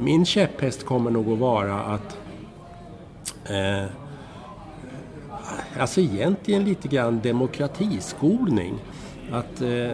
[0.00, 2.18] min käpphäst kommer nog att vara att
[3.44, 3.90] eh,
[5.80, 8.74] alltså egentligen lite grann demokratiskolning.
[9.32, 9.90] Att eh,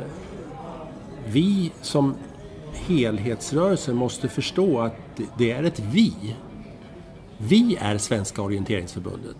[1.26, 2.14] vi som
[2.72, 6.36] helhetsrörelse måste förstå att det är ett vi.
[7.38, 9.36] Vi är Svenska orienteringsförbundet.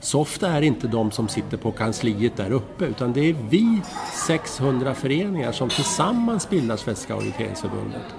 [0.00, 3.80] SOFT är inte de som sitter på kansliet där uppe utan det är vi
[4.26, 8.14] 600 föreningar som tillsammans bildar Svenska orienteringsförbundet.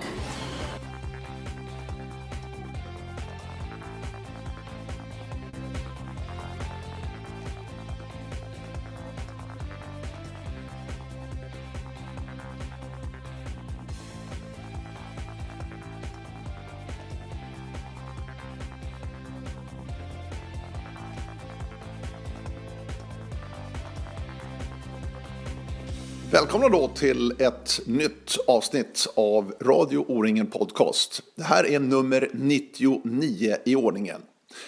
[26.54, 31.22] Välkomna då till ett nytt avsnitt av Radio O-ringen Podcast.
[31.36, 34.22] Det här är nummer 99 i ordningen.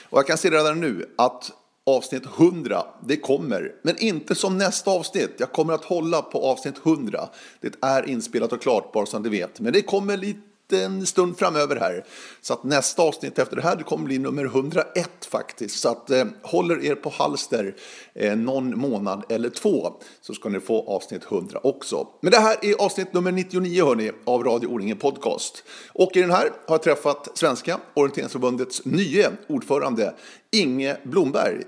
[0.04, 1.52] Och jag kan se redan nu att
[1.86, 3.72] avsnitt 100, det kommer.
[3.82, 5.32] Men inte som nästa avsnitt.
[5.38, 7.30] Jag kommer att hålla på avsnitt 100.
[7.62, 9.60] Det är inspelat och klart bara så att ni vet.
[9.60, 10.40] Men det kommer lite
[10.74, 12.06] en stund framöver här.
[12.42, 15.80] Så att nästa avsnitt efter det här det kommer bli nummer 101 faktiskt.
[15.80, 17.76] Så att eh, håller er på halster
[18.14, 22.08] eh, någon månad eller två så ska ni få avsnitt 100 också.
[22.22, 25.64] Men det här är avsnitt nummer 99 hörni av Radio O-ringen Podcast.
[25.94, 30.14] Och i den här har jag träffat Svenska Orienteringsförbundets nye ordförande
[30.52, 31.64] Inge Blomberg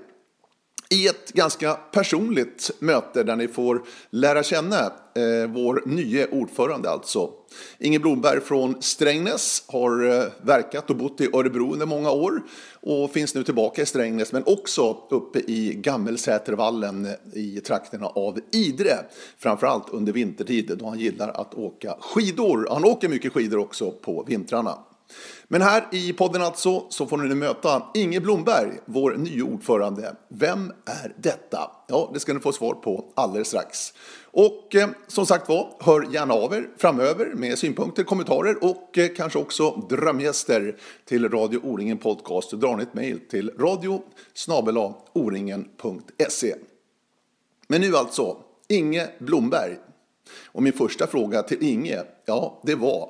[0.90, 7.30] i ett ganska personligt möte där ni får lära känna eh, vår nye ordförande alltså.
[7.78, 12.42] Inge Blomberg från Strängnäs har eh, verkat och bott i Örebro under många år
[12.80, 18.38] och finns nu tillbaka i Strängnäs men också uppe i Gammelsätervallen eh, i trakterna av
[18.52, 18.98] Idre.
[19.38, 22.68] Framförallt under vintertid då han gillar att åka skidor.
[22.70, 24.78] Han åker mycket skidor också på vintrarna.
[25.48, 30.16] Men här i podden alltså så får ni nu möta Inge Blomberg, vår nya ordförande.
[30.28, 31.70] Vem är detta?
[31.86, 33.92] Ja, det ska ni få svar på alldeles strax.
[34.24, 39.08] Och eh, som sagt var, hör gärna av er framöver med synpunkter, kommentarer och eh,
[39.16, 42.50] kanske också drömgäster till Radio O-ringen Podcast.
[42.50, 44.02] Dra ni ett mejl till radio
[45.12, 46.54] oringen.se.
[47.68, 48.36] Men nu alltså,
[48.68, 49.76] Inge Blomberg.
[50.46, 53.08] Och min första fråga till Inge, ja, det var vad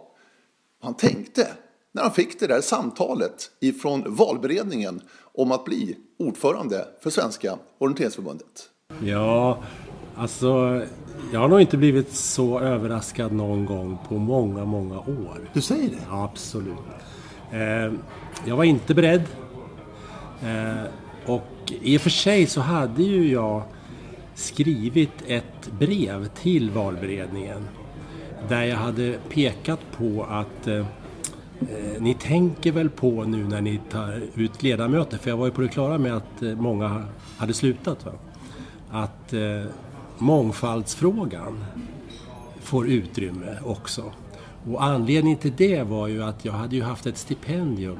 [0.82, 1.48] han tänkte
[1.94, 5.00] när han fick det där samtalet ifrån valberedningen
[5.34, 8.70] om att bli ordförande för Svenska orienteringsförbundet?
[9.02, 9.58] Ja,
[10.16, 10.82] alltså
[11.32, 15.50] jag har nog inte blivit så överraskad någon gång på många, många år.
[15.52, 16.06] Du säger det?
[16.10, 16.78] Ja, absolut.
[17.52, 17.92] Eh,
[18.44, 19.22] jag var inte beredd.
[20.42, 20.84] Eh,
[21.26, 23.62] och i och för sig så hade ju jag
[24.34, 27.68] skrivit ett brev till valberedningen
[28.48, 30.86] där jag hade pekat på att eh,
[31.60, 35.52] Eh, ni tänker väl på nu när ni tar ut ledamöter, för jag var ju
[35.52, 37.04] på det klara med att eh, många
[37.38, 38.12] hade slutat, va?
[38.90, 39.64] att eh,
[40.18, 41.64] mångfaldsfrågan
[42.60, 44.12] får utrymme också.
[44.70, 47.98] Och anledningen till det var ju att jag hade ju haft ett stipendium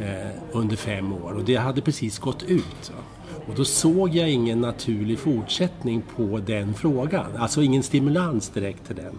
[0.00, 2.92] eh, under fem år och det hade precis gått ut.
[2.94, 3.02] Va?
[3.48, 8.96] Och då såg jag ingen naturlig fortsättning på den frågan, alltså ingen stimulans direkt till
[8.96, 9.14] den.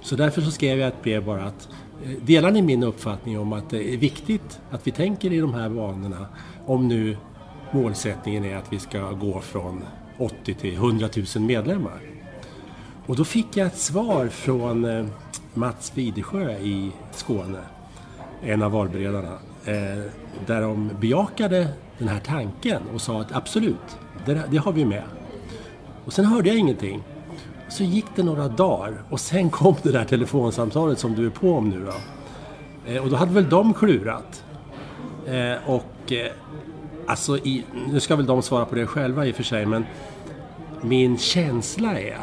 [0.00, 1.68] Så därför så skrev jag ett brev bara att
[2.02, 5.54] Eh, delar ni min uppfattning om att det är viktigt att vi tänker i de
[5.54, 6.26] här banorna
[6.66, 7.16] om nu
[7.70, 9.84] målsättningen är att vi ska gå från
[10.18, 12.00] 80 till 100 000 medlemmar?
[13.06, 15.06] Och då fick jag ett svar från eh,
[15.54, 17.60] Mats Videsjö i Skåne,
[18.42, 20.10] en av valberedarna, eh,
[20.46, 21.68] där de bejakade
[21.98, 23.98] den här tanken och sa att absolut,
[24.50, 25.02] det har vi med.
[26.04, 27.02] Och sen hörde jag ingenting.
[27.68, 31.52] Så gick det några dagar och sen kom det där telefonsamtalet som du är på
[31.52, 31.92] om nu då.
[32.92, 34.44] Eh, och då hade väl de klurat.
[35.26, 36.32] Eh, och eh,
[37.06, 39.84] alltså, i, nu ska väl de svara på det själva i och för sig, men
[40.82, 42.18] min känsla är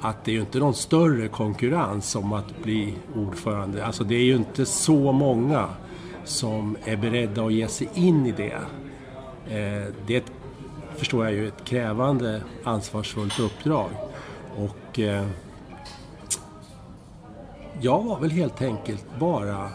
[0.00, 3.86] att det är ju inte någon större konkurrens om att bli ordförande.
[3.86, 5.68] Alltså det är ju inte så många
[6.24, 8.58] som är beredda att ge sig in i det.
[9.46, 10.32] Eh, det är ett,
[10.96, 13.90] förstår jag ju, ett krävande, ansvarsfullt uppdrag.
[14.90, 15.26] Och eh,
[17.80, 19.70] jag var väl helt enkelt bara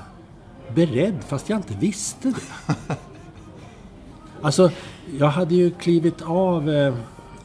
[0.75, 2.75] beredd fast jag inte visste det.
[4.41, 4.71] Alltså,
[5.19, 6.94] jag hade ju klivit av eh,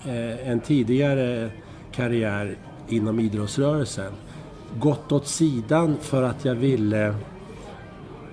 [0.06, 1.50] eh, en tidigare
[1.92, 2.56] karriär
[2.88, 4.12] inom idrottsrörelsen.
[4.78, 7.14] Gått åt sidan för att jag ville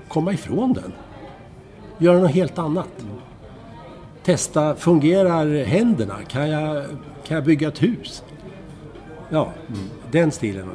[0.08, 0.94] komma ifrån den.
[1.98, 3.06] Göra något helt annat.
[4.24, 6.16] Testa, fungerar händerna?
[6.28, 6.86] Kan jag,
[7.28, 8.24] kan jag bygga ett hus?
[9.30, 9.80] Ja, mm.
[10.12, 10.70] den stilen.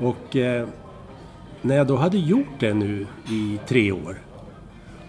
[0.00, 0.68] Och eh,
[1.62, 4.18] när jag då hade gjort det nu i tre år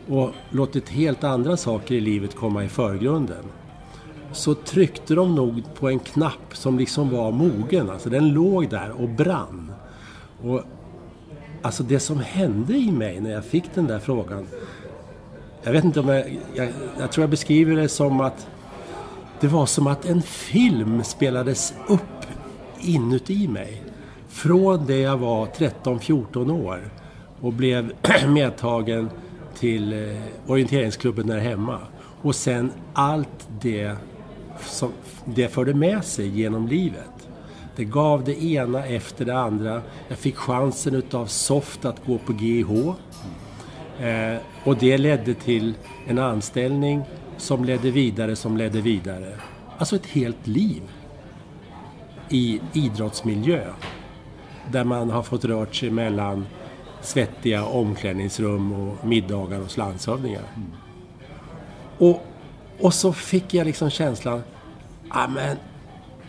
[0.07, 3.43] och låtit helt andra saker i livet komma i förgrunden
[4.31, 7.89] så tryckte de nog på en knapp som liksom var mogen.
[7.89, 9.71] Alltså den låg där och brann.
[10.43, 10.61] Och
[11.61, 14.47] alltså det som hände i mig när jag fick den där frågan.
[15.63, 16.39] Jag vet inte om jag...
[16.55, 18.47] Jag, jag tror jag beskriver det som att
[19.39, 22.16] det var som att en film spelades upp
[22.81, 23.83] inuti mig.
[24.27, 26.89] Från det jag var 13-14 år
[27.41, 27.91] och blev
[28.27, 29.09] medtagen
[29.59, 31.79] till eh, orienteringsklubben där hemma.
[32.21, 33.95] Och sen allt det
[34.61, 34.91] som
[35.25, 37.29] det förde med sig genom livet.
[37.75, 39.81] Det gav det ena efter det andra.
[40.07, 42.93] Jag fick chansen utav SOFT att gå på GH.
[44.05, 45.73] Eh, och det ledde till
[46.07, 47.01] en anställning
[47.37, 49.33] som ledde vidare, som ledde vidare.
[49.77, 50.81] Alltså ett helt liv
[52.29, 53.63] i idrottsmiljö.
[54.71, 56.45] Där man har fått rört sig mellan
[57.01, 60.43] svettiga omklädningsrum och middagar hos landshövdingar.
[60.55, 60.71] Mm.
[61.97, 62.25] Och,
[62.79, 64.41] och så fick jag liksom känslan,
[65.09, 65.57] ja men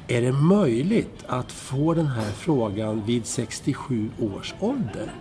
[0.08, 5.12] är det möjligt att få den här frågan vid 67 års ålder?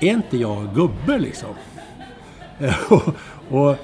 [0.00, 1.54] Är inte jag gubbe liksom?
[2.90, 3.14] och,
[3.50, 3.76] och,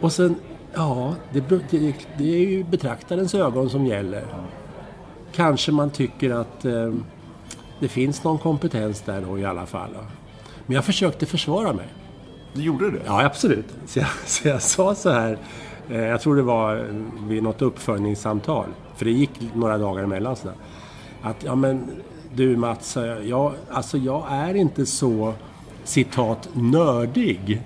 [0.00, 0.34] och sen,
[0.74, 4.24] ja, det, det, det, är ju betraktarens ögon som gäller.
[5.34, 6.94] Kanske man tycker att eh,
[7.80, 9.90] det finns någon kompetens där då i alla fall.
[10.66, 11.86] Men jag försökte försvara mig.
[12.52, 13.00] Du gjorde det?
[13.06, 13.66] Ja, absolut.
[13.86, 15.38] Så jag, så jag sa så här,
[15.90, 16.86] eh, jag tror det var
[17.28, 18.66] vid något uppföljningssamtal,
[18.96, 20.56] för det gick några dagar emellan sådär.
[21.22, 21.90] Att, ja men
[22.34, 25.34] du Mats, jag, alltså jag är inte så
[25.84, 27.62] citat nördig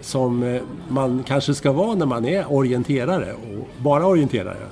[0.00, 4.66] som eh, man kanske ska vara när man är orienterare och bara orienterare.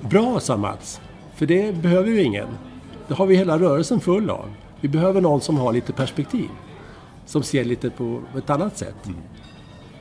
[0.00, 1.00] Bra, sa Mats.
[1.40, 2.48] För det behöver ju ingen.
[3.08, 4.50] Det har vi hela rörelsen full av.
[4.80, 6.48] Vi behöver någon som har lite perspektiv.
[7.26, 9.06] Som ser lite på ett annat sätt.
[9.06, 9.18] Mm.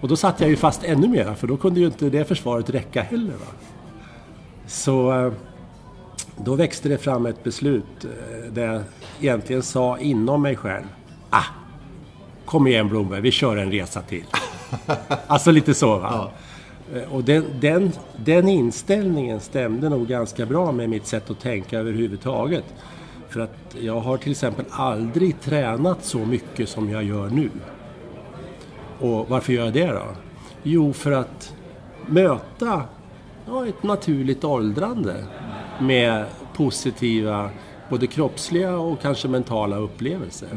[0.01, 2.69] Och då satt jag ju fast ännu mera för då kunde ju inte det försvaret
[2.69, 3.33] räcka heller.
[3.33, 3.45] Va?
[4.67, 5.33] Så eh,
[6.37, 8.83] då växte det fram ett beslut eh, där jag
[9.19, 10.85] egentligen sa inom mig själv
[11.29, 11.45] Ah,
[12.45, 14.25] kom igen Blomberg, vi kör en resa till.
[15.27, 16.09] alltså lite så va.
[16.11, 16.31] Ja.
[16.95, 21.79] Eh, och den, den, den inställningen stämde nog ganska bra med mitt sätt att tänka
[21.79, 22.65] överhuvudtaget.
[23.29, 27.49] För att jag har till exempel aldrig tränat så mycket som jag gör nu.
[28.99, 30.05] Och varför gör jag det då?
[30.63, 31.53] Jo, för att
[32.05, 32.83] möta
[33.45, 35.25] ja, ett naturligt åldrande
[35.81, 36.25] med
[36.55, 37.49] positiva,
[37.89, 40.47] både kroppsliga och kanske mentala upplevelser.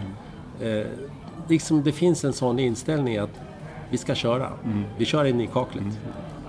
[0.61, 0.81] Mm.
[0.81, 0.87] Eh,
[1.49, 3.41] liksom det finns en sån inställning att
[3.91, 4.49] vi ska köra.
[4.65, 4.85] Mm.
[4.99, 5.85] Vi kör in i kaklet.
[5.85, 5.97] Mm.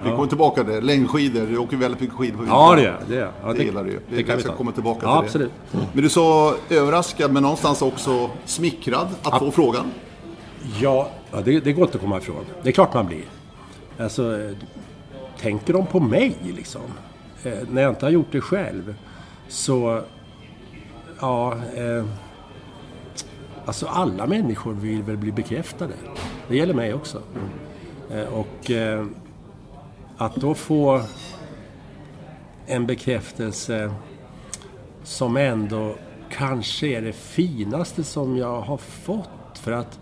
[0.03, 0.81] Vi kommer tillbaka till det.
[0.81, 2.59] Längdskidor, du åker väldigt mycket skidor på vintern.
[2.59, 3.31] Ja, det gör jag.
[3.41, 3.99] Ja, det, det gillar du ju.
[4.09, 5.25] Det, det kan vi ska komma tillbaka till ja, det.
[5.25, 5.51] absolut.
[5.93, 9.85] Men du sa överraskad, men någonstans också smickrad att få frågan.
[10.81, 12.45] Ja, ja det, det går inte att komma ifrån.
[12.63, 13.23] Det är klart man blir.
[13.99, 14.53] Alltså,
[15.39, 16.81] tänker de på mig liksom?
[17.43, 18.95] Eh, när jag inte har gjort det själv.
[19.47, 20.01] Så,
[21.19, 21.53] ja...
[21.75, 22.05] Eh,
[23.65, 25.93] alltså alla människor vill väl bli bekräftade.
[26.47, 27.21] Det gäller mig också.
[27.35, 27.49] Mm.
[28.19, 29.05] Eh, och eh,
[30.23, 31.01] att då få
[32.65, 33.93] en bekräftelse
[35.03, 35.95] som ändå
[36.29, 39.57] kanske är det finaste som jag har fått.
[39.57, 39.99] För att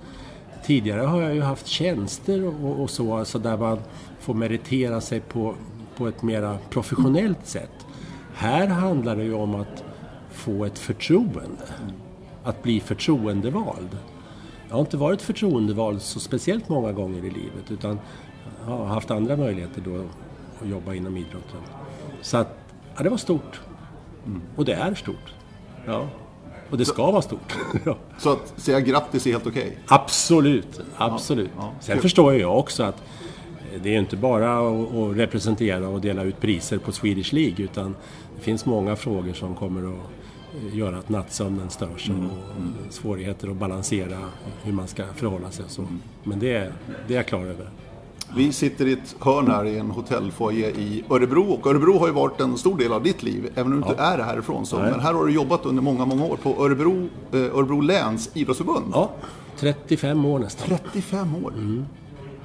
[0.64, 3.80] tidigare har jag ju haft tjänster och, och så, alltså där man
[4.20, 5.56] får meritera sig på,
[5.98, 7.86] på ett mera professionellt sätt.
[8.34, 9.84] Här handlar det ju om att
[10.32, 11.68] få ett förtroende.
[12.44, 13.98] Att bli förtroendevald.
[14.70, 18.00] Jag har inte varit förtroendevald så speciellt många gånger i livet utan
[18.66, 19.96] har haft andra möjligheter då
[20.62, 21.60] att jobba inom idrotten.
[22.22, 22.58] Så att,
[22.98, 23.62] ja, det var stort.
[24.26, 24.42] Mm.
[24.56, 25.34] Och det är stort.
[25.86, 26.08] Ja.
[26.70, 27.58] Och det ska vara stort.
[27.86, 27.98] ja.
[28.18, 29.64] Så att säga grattis är helt okej?
[29.64, 29.78] Okay.
[29.88, 31.50] Absolut, absolut.
[31.58, 31.74] Ja, ja.
[31.80, 32.02] Sen Kul.
[32.02, 33.04] förstår jag också att
[33.84, 37.96] det är inte bara att representera och dela ut priser på Swedish League utan
[38.36, 42.26] det finns många frågor som kommer att göra att nattsömnen störs mm.
[42.26, 42.74] och mm.
[42.90, 44.18] svårigheter att balansera
[44.64, 45.66] hur man ska förhålla sig.
[45.68, 45.88] Så.
[46.24, 46.74] Men det,
[47.08, 47.70] det är jag klar över.
[48.36, 52.14] Vi sitter i ett hörn här i en hotellfoajé i Örebro och Örebro har ju
[52.14, 54.66] varit en stor del av ditt liv, även om du inte är härifrån.
[54.66, 54.80] Så.
[54.80, 58.86] Men här har du jobbat under många, många år på Örebro, eh, Örebro läns idrottsförbund.
[58.94, 59.12] Ja,
[59.60, 60.68] 35 år nästan.
[60.68, 61.52] 35 år?
[61.52, 61.86] Mm.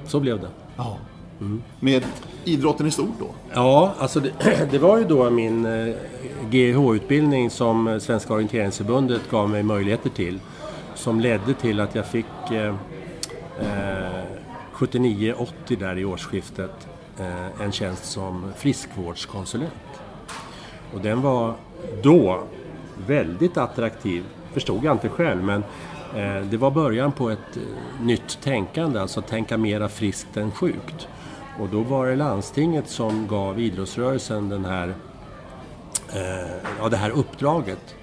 [0.05, 0.49] Så blev det.
[0.77, 0.97] Ja.
[1.39, 1.63] Mm.
[1.79, 2.03] Med
[2.43, 3.27] idrotten i stort då?
[3.53, 4.31] Ja, alltså det,
[4.71, 5.95] det var ju då min eh,
[6.49, 10.39] GH-utbildning som Svenska orienteringsförbundet gav mig möjligheter till.
[10.95, 12.75] Som ledde till att jag fick eh,
[13.59, 13.96] eh,
[14.77, 15.45] 79-80
[15.79, 16.87] där i årsskiftet
[17.19, 20.01] eh, en tjänst som friskvårdskonsulent.
[20.93, 21.55] Och den var
[22.03, 22.43] då
[23.07, 24.23] väldigt attraktiv.
[24.53, 25.63] Förstod jag inte själv men
[26.15, 31.07] eh, det var början på ett eh, nytt tänkande, alltså tänka mera friskt än sjukt.
[31.59, 34.93] Och då var det landstinget som gav idrottsrörelsen den här,
[36.79, 37.95] ja, det här uppdraget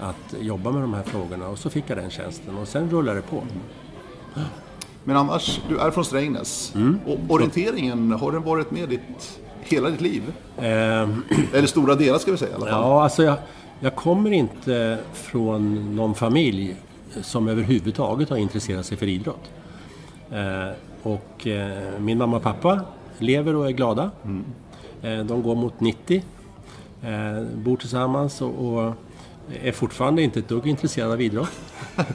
[0.00, 3.18] att jobba med de här frågorna och så fick jag den tjänsten och sen rullade
[3.18, 3.42] det på.
[5.08, 6.72] Men annars, du är från Strängnäs.
[6.74, 6.98] Mm.
[7.06, 10.22] Och orienteringen, har den varit med ditt, hela ditt liv?
[10.56, 10.64] Eh,
[11.54, 12.82] Eller stora delar ska vi säga i alla fall.
[12.82, 13.36] Ja, alltså jag,
[13.80, 16.76] jag kommer inte från någon familj
[17.22, 19.50] som överhuvudtaget har intresserat sig för idrott.
[20.30, 22.80] Eh, och eh, min mamma och pappa
[23.18, 24.10] lever och är glada.
[25.02, 26.22] Eh, de går mot 90,
[27.02, 28.94] eh, bor tillsammans och, och
[29.62, 31.50] är fortfarande inte ett dugg intresserade av idrott.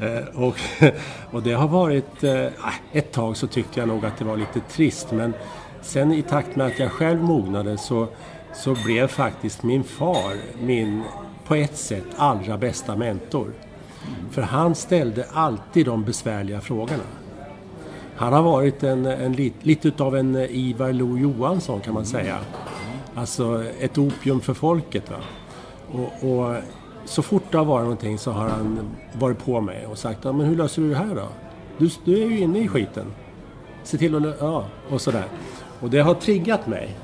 [0.00, 0.56] Eh, och,
[1.30, 2.24] och det har varit...
[2.24, 2.46] Eh,
[2.92, 5.34] ett tag så tyckte jag nog att det var lite trist men
[5.82, 8.06] sen i takt med att jag själv mognade så,
[8.54, 10.32] så blev faktiskt min far
[10.62, 11.02] min,
[11.46, 13.52] på ett sätt, allra bästa mentor.
[14.30, 17.04] För han ställde alltid de besvärliga frågorna.
[18.16, 22.38] Han har varit en, en, lit- lite utav en Ivar Lo-Johansson kan man säga.
[23.14, 25.10] Alltså ett opium för folket.
[25.10, 25.16] Va?
[25.92, 26.56] Och, och
[27.04, 30.32] så fort det har varit någonting så har han varit på mig och sagt ja,
[30.32, 31.28] men hur löser du det här då?
[31.78, 33.06] Du, du är ju inne i skiten.
[33.82, 34.36] Se till att...
[34.40, 35.24] Ja, och sådär.
[35.80, 36.96] Och det har triggat mig.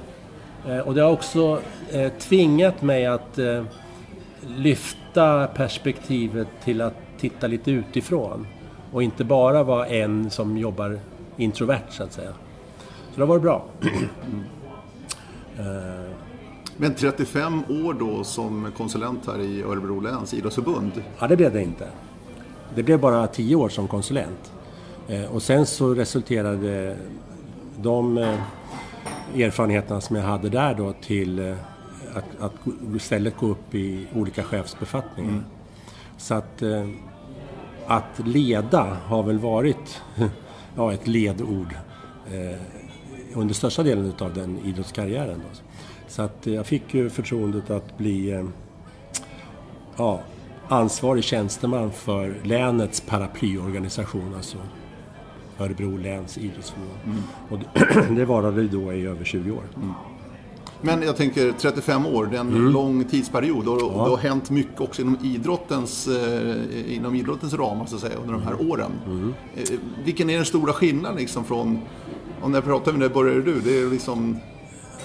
[0.69, 1.61] Eh, och det har också
[1.93, 3.65] eh, tvingat mig att eh,
[4.47, 8.47] lyfta perspektivet till att titta lite utifrån.
[8.93, 10.99] Och inte bara vara en som jobbar
[11.37, 12.33] introvert så att säga.
[13.11, 13.65] Så det har varit bra.
[15.59, 16.11] Eh,
[16.77, 20.93] men 35 år då som konsulent här i Örebro läns idrottsförbund.
[21.19, 21.89] Ja, det blev det inte.
[22.75, 24.53] Det blev bara tio år som konsulent.
[25.09, 26.97] Eh, och sen så resulterade
[27.77, 28.39] de eh,
[29.35, 31.57] erfarenheterna som jag hade där då till eh,
[32.15, 32.53] att, att
[32.97, 35.45] istället gå upp i olika chefsbefattningar.
[36.17, 36.63] Så att,
[37.87, 40.03] att leda har väl varit
[40.77, 41.75] ja, ett ledord
[43.35, 45.39] under största delen av den idrottskarriären.
[45.39, 45.59] Då.
[46.15, 48.45] Så att jag fick ju förtroendet att bli eh,
[49.97, 50.21] ja,
[50.69, 54.57] ansvarig tjänsteman för länets paraplyorganisation, alltså
[55.59, 57.23] Örebro läns idrottsförbund.
[57.49, 59.63] Och det, det varade då i över 20 år.
[60.81, 62.73] Men jag tänker 35 år, det är en Mm.
[62.73, 67.87] lång tidsperiod och, och det har hänt mycket också inom idrottens, eh, inom idrottens ramar
[67.87, 68.47] så att säga, under de Mm.
[68.59, 68.91] här åren.
[69.57, 71.79] Eh, vilken är den stora skillnaden liksom från,
[72.43, 74.37] om när jag pratar med dig började du, det är liksom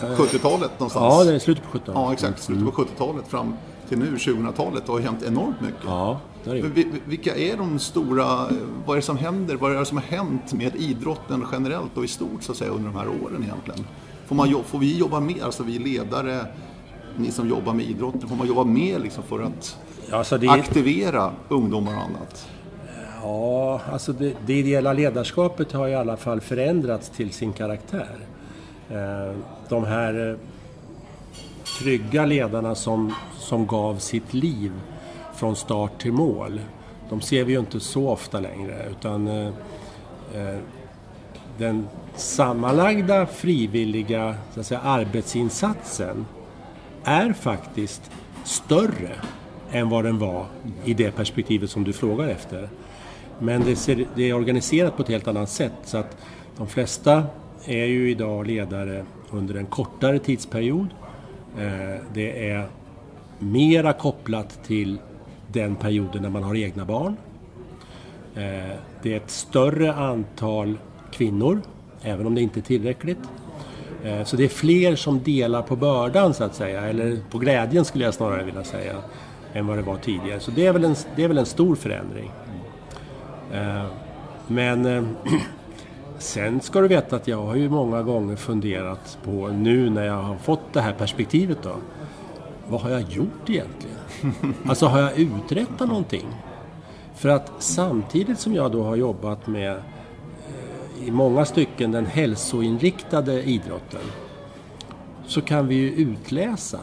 [0.01, 0.93] 70-talet någonstans?
[0.93, 1.95] Ja, det är slutet på 17.
[1.95, 2.43] Ja, exakt.
[2.43, 3.53] Slutet på 70-talet fram
[3.89, 4.85] till nu, 2000-talet.
[4.85, 5.83] Det har hänt enormt mycket.
[5.85, 8.25] Ja, det har det Vilka är de stora,
[8.85, 12.03] vad är det som händer, vad är det som har hänt med idrotten generellt och
[12.03, 13.87] i stort så att säga under de här åren egentligen?
[14.25, 16.45] Får, man, får vi jobba mer, alltså vi ledare,
[17.17, 19.77] ni som jobbar med idrotten, får man jobba mer liksom för att
[20.11, 22.47] alltså det, aktivera ungdomar och annat?
[23.21, 28.15] ja, alltså det, det ideella ledarskapet har i alla fall förändrats till sin karaktär.
[28.89, 29.35] Eh,
[29.69, 30.37] de här eh,
[31.79, 34.71] trygga ledarna som, som gav sitt liv
[35.35, 36.61] från start till mål,
[37.09, 38.89] de ser vi ju inte så ofta längre.
[38.89, 40.57] Utan eh,
[41.57, 46.25] den sammanlagda frivilliga så att säga, arbetsinsatsen
[47.03, 48.11] är faktiskt
[48.43, 49.15] större
[49.71, 50.45] än vad den var
[50.85, 52.69] i det perspektivet som du frågar efter.
[53.39, 56.17] Men det, ser, det är organiserat på ett helt annat sätt så att
[56.57, 57.23] de flesta
[57.65, 60.87] är ju idag ledare under en kortare tidsperiod.
[61.57, 62.67] Eh, det är
[63.39, 64.97] mera kopplat till
[65.47, 67.17] den perioden när man har egna barn.
[68.35, 70.77] Eh, det är ett större antal
[71.11, 71.61] kvinnor,
[72.01, 73.19] även om det inte är tillräckligt.
[74.03, 77.85] Eh, så det är fler som delar på bördan så att säga, eller på glädjen
[77.85, 78.95] skulle jag snarare vilja säga,
[79.53, 80.39] än vad det var tidigare.
[80.39, 82.31] Så det är väl en, det är väl en stor förändring.
[84.47, 85.07] Men
[86.19, 90.21] sen ska du veta att jag har ju många gånger funderat på nu när jag
[90.21, 91.75] har fått det här perspektivet då.
[92.67, 93.95] Vad har jag gjort egentligen?
[94.67, 96.27] Alltså har jag uträttat någonting?
[97.15, 103.43] För att samtidigt som jag då har jobbat med eh, i många stycken den hälsoinriktade
[103.43, 104.01] idrotten
[105.25, 106.79] så kan vi ju utläsa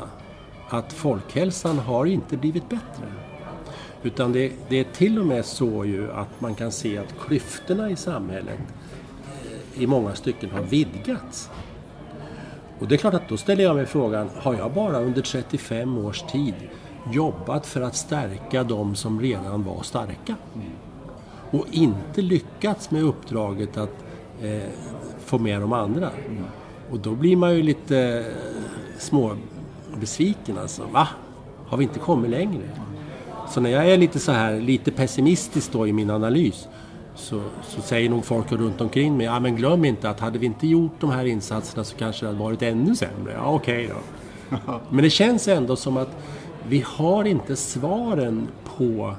[0.69, 3.07] att folkhälsan har inte blivit bättre.
[4.03, 7.91] Utan det, det är till och med så ju att man kan se att klyftorna
[7.91, 8.59] i samhället
[9.77, 11.51] i många stycken har vidgats.
[12.79, 15.99] Och det är klart att då ställer jag mig frågan, har jag bara under 35
[15.99, 16.55] års tid
[17.13, 20.37] jobbat för att stärka de som redan var starka?
[21.51, 24.05] Och inte lyckats med uppdraget att
[24.43, 24.63] eh,
[25.25, 26.11] få med de andra?
[26.91, 28.25] Och då blir man ju lite eh,
[28.99, 29.37] små
[30.01, 30.83] besviken alltså.
[30.93, 31.09] Va?
[31.67, 32.63] har vi inte kommit längre.
[33.49, 36.69] Så när jag är lite så här, lite pessimistisk då i min analys
[37.17, 40.47] så, så säger nog folk runt omkring mig, ja men glöm inte att hade vi
[40.47, 43.33] inte gjort de här insatserna så kanske det hade varit ännu sämre.
[43.33, 44.01] Ja okej okay då.
[44.91, 46.17] Men det känns ändå som att
[46.69, 49.15] vi har inte svaren på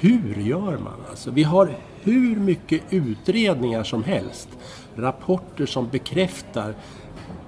[0.00, 1.00] hur gör man?
[1.10, 4.48] Alltså, vi har hur mycket utredningar som helst.
[4.96, 6.74] Rapporter som bekräftar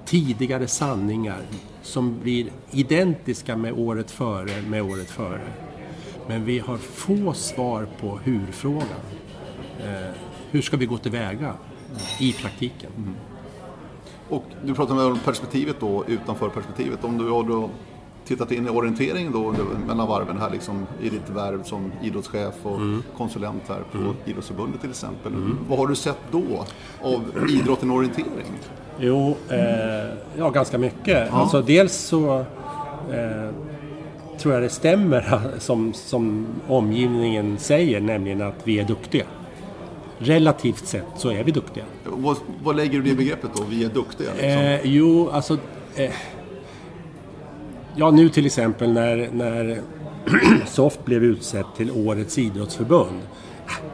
[0.05, 1.41] tidigare sanningar
[1.81, 5.47] som blir identiska med året före, med året före.
[6.27, 9.01] Men vi har få svar på hur-frågan.
[9.79, 10.11] Eh,
[10.51, 11.53] hur ska vi gå tillväga
[12.19, 12.91] i praktiken?
[12.97, 13.15] Mm.
[14.29, 17.03] Och du pratar om perspektivet då, utanför perspektivet.
[17.03, 17.69] Om du har då
[18.25, 19.55] tittat in i orientering då
[19.87, 23.03] mellan varven här liksom i ditt värv som idrottschef och mm.
[23.17, 24.15] konsulent här på mm.
[24.25, 25.33] Idrottsförbundet till exempel.
[25.33, 25.57] Mm.
[25.69, 26.65] Vad har du sett då
[27.01, 28.59] av idrotten och orientering?
[28.99, 29.57] Jo, eh,
[30.37, 31.27] ja ganska mycket.
[31.31, 31.39] Ja.
[31.39, 32.39] Alltså dels så
[33.11, 33.49] eh,
[34.37, 39.25] tror jag det stämmer som, som omgivningen säger, nämligen att vi är duktiga.
[40.17, 41.83] Relativt sett så är vi duktiga.
[42.03, 44.29] Vad, vad lägger du i begreppet då, vi är duktiga?
[44.31, 44.49] Liksom?
[44.49, 45.57] Eh, jo, alltså...
[45.95, 46.11] Eh,
[47.95, 49.81] ja, nu till exempel när, när
[50.67, 53.21] SOFT blev utsett till Årets idrottsförbund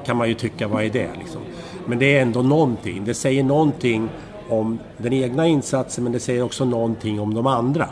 [0.05, 1.41] kan man ju tycka, vad är det liksom?
[1.85, 3.05] Men det är ändå någonting.
[3.05, 4.09] Det säger någonting
[4.49, 7.89] om den egna insatsen men det säger också någonting om de andra.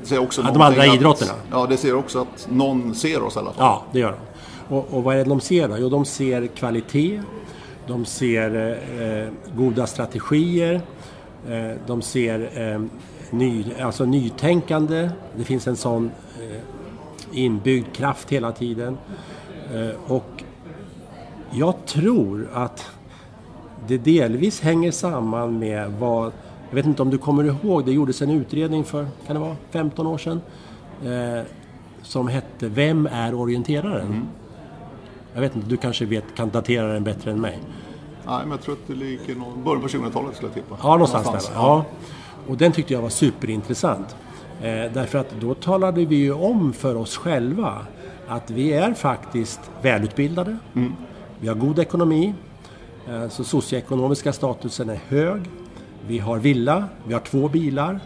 [0.00, 1.32] Det säger också de andra att, idrotterna.
[1.50, 3.56] Ja, det säger också att någon ser oss i alla fall.
[3.58, 4.18] Ja, det gör de.
[4.68, 5.78] Och, och vad är det de ser då?
[5.78, 7.22] Jo, de ser kvalitet,
[7.86, 10.80] de ser eh, goda strategier,
[11.48, 12.82] eh, de ser eh,
[13.30, 15.10] ny, alltså nytänkande.
[15.36, 16.10] Det finns en sån
[16.40, 16.60] eh,
[17.32, 18.98] inbyggd kraft hela tiden.
[19.74, 20.44] Eh, och
[21.50, 22.86] jag tror att
[23.86, 26.32] det delvis hänger samman med vad...
[26.68, 29.56] Jag vet inte om du kommer ihåg, det gjordes en utredning för, kan det vara,
[29.70, 30.40] 15 år sedan.
[31.04, 31.44] Eh,
[32.02, 34.06] som hette Vem är orienteraren?
[34.06, 34.26] Mm.
[35.34, 37.58] Jag vet inte, du kanske vet, kan datera den bättre än mig.
[38.26, 40.76] Nej, men jag tror att det ligger någon, början på 2000-talet skulle jag tippa.
[40.82, 41.62] Ja, någonstans, någonstans där.
[41.62, 41.84] Ja.
[42.48, 44.16] Och den tyckte jag var superintressant.
[44.60, 47.86] Eh, därför att då talade vi ju om för oss själva
[48.28, 50.56] att vi är faktiskt välutbildade.
[50.74, 50.92] Mm.
[51.40, 52.34] Vi har god ekonomi.
[53.08, 55.42] Eh, så socioekonomiska statusen är hög.
[56.06, 58.00] Vi har villa, vi har två bilar.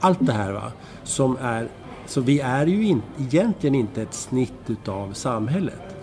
[0.00, 0.72] Allt det här va.
[1.04, 1.68] Som är,
[2.06, 5.95] så vi är ju in, egentligen inte ett snitt utav samhället.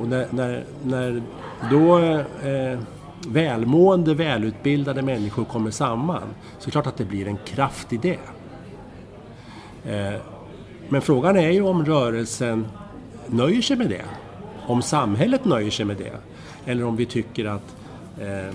[0.00, 1.22] Och när, när, när
[1.70, 2.78] då eh,
[3.28, 6.22] välmående, välutbildade människor kommer samman
[6.58, 8.18] så är det klart att det blir en kraft i det.
[9.84, 10.20] Eh,
[10.88, 12.66] men frågan är ju om rörelsen
[13.26, 14.04] nöjer sig med det.
[14.66, 16.16] Om samhället nöjer sig med det.
[16.70, 17.76] Eller om vi tycker att
[18.20, 18.54] eh,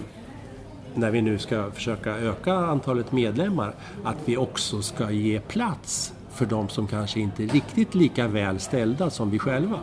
[0.93, 3.73] när vi nu ska försöka öka antalet medlemmar
[4.04, 8.60] att vi också ska ge plats för de som kanske inte är riktigt lika väl
[8.60, 9.80] ställda som vi själva.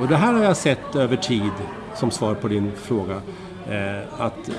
[0.00, 1.52] Och det här har jag sett över tid,
[1.94, 3.22] som svar på din fråga,
[3.70, 4.50] eh, att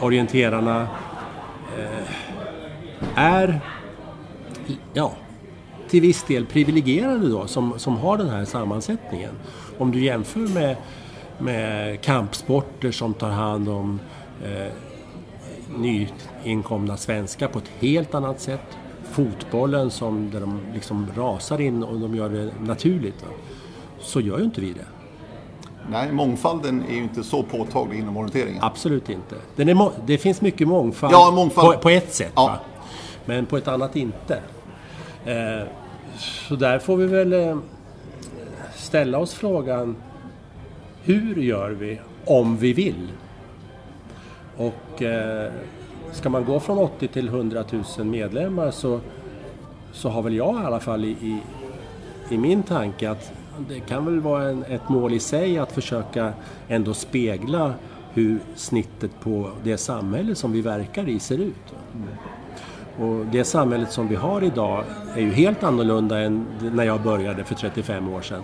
[0.00, 0.88] orienterarna
[1.78, 2.08] eh,
[3.14, 3.60] är
[4.92, 5.12] ja,
[5.88, 9.32] till viss del privilegierade då, som, som har den här sammansättningen.
[9.78, 10.76] Om du jämför med,
[11.38, 14.00] med kampsporter som tar hand om
[14.44, 14.72] eh,
[15.76, 18.78] nyinkomna svenskar på ett helt annat sätt.
[19.10, 23.14] Fotbollen som, där de liksom rasar in och de gör det naturligt.
[23.20, 23.34] Då.
[24.00, 24.86] Så gör ju inte vi det.
[25.90, 28.62] Nej, mångfalden är ju inte så påtaglig inom orienteringen.
[28.62, 29.34] Absolut inte.
[30.06, 31.74] Det finns mycket mångfald, ja, mångfald.
[31.74, 32.58] På, på, ett sätt, ja.
[33.24, 34.42] men på ett annat inte.
[35.24, 35.68] Eh,
[36.48, 37.58] så där får vi väl eh,
[38.74, 39.96] ställa oss frågan
[41.02, 43.08] hur gör vi om vi vill?
[44.56, 45.52] Och eh,
[46.12, 47.64] ska man gå från 80 till 100
[47.98, 49.00] 000 medlemmar så,
[49.92, 51.40] så har väl jag i alla fall i, i,
[52.30, 53.32] i min tanke att
[53.68, 56.32] det kan väl vara en, ett mål i sig att försöka
[56.68, 57.74] ändå spegla
[58.14, 61.74] hur snittet på det samhälle som vi verkar i ser ut.
[61.94, 62.08] Mm.
[62.98, 67.44] Och det samhället som vi har idag är ju helt annorlunda än när jag började
[67.44, 68.42] för 35 år sedan.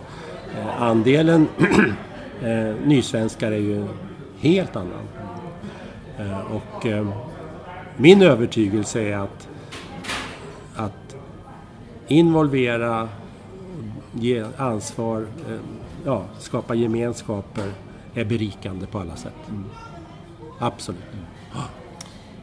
[0.58, 1.48] Eh, andelen
[2.42, 3.86] eh, nysvenskar är ju
[4.38, 5.08] helt annan.
[6.18, 6.86] Eh, och
[7.96, 9.48] min övertygelse är att,
[10.76, 11.16] att
[12.08, 13.08] involvera,
[14.14, 15.56] ge ansvar, eh,
[16.04, 17.72] ja, skapa gemenskaper
[18.14, 19.48] är berikande på alla sätt.
[19.48, 19.64] Mm.
[20.58, 21.02] Absolut.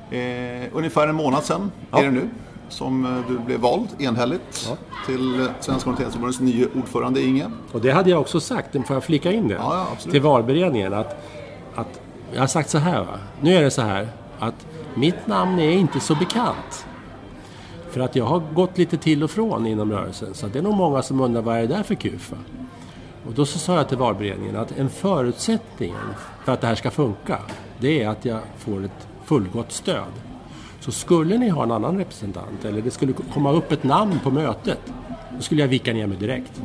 [0.09, 1.99] Eh, ungefär en månad sedan ja.
[1.99, 2.29] är det nu
[2.69, 4.77] som eh, du blev vald enhälligt ja.
[5.05, 7.51] till Svenska Orienteringsförbundets nya ordförande Inge.
[7.71, 9.53] Och det hade jag också sagt, får jag flika in det?
[9.53, 11.25] Ja, till valberedningen att,
[11.75, 12.01] att
[12.33, 13.19] jag har sagt så här va.
[13.41, 16.85] Nu är det så här att mitt namn är inte så bekant.
[17.91, 20.33] För att jag har gått lite till och från inom rörelsen.
[20.33, 22.35] Så det är nog många som undrar vad är det där för kufa?
[23.27, 25.93] Och då så sa jag till valberedningen att en förutsättning
[26.45, 27.39] för att det här ska funka,
[27.79, 30.11] det är att jag får ett fullgott stöd.
[30.79, 34.31] Så skulle ni ha en annan representant eller det skulle komma upp ett namn på
[34.31, 34.93] mötet,
[35.35, 36.61] då skulle jag vika ner mig direkt.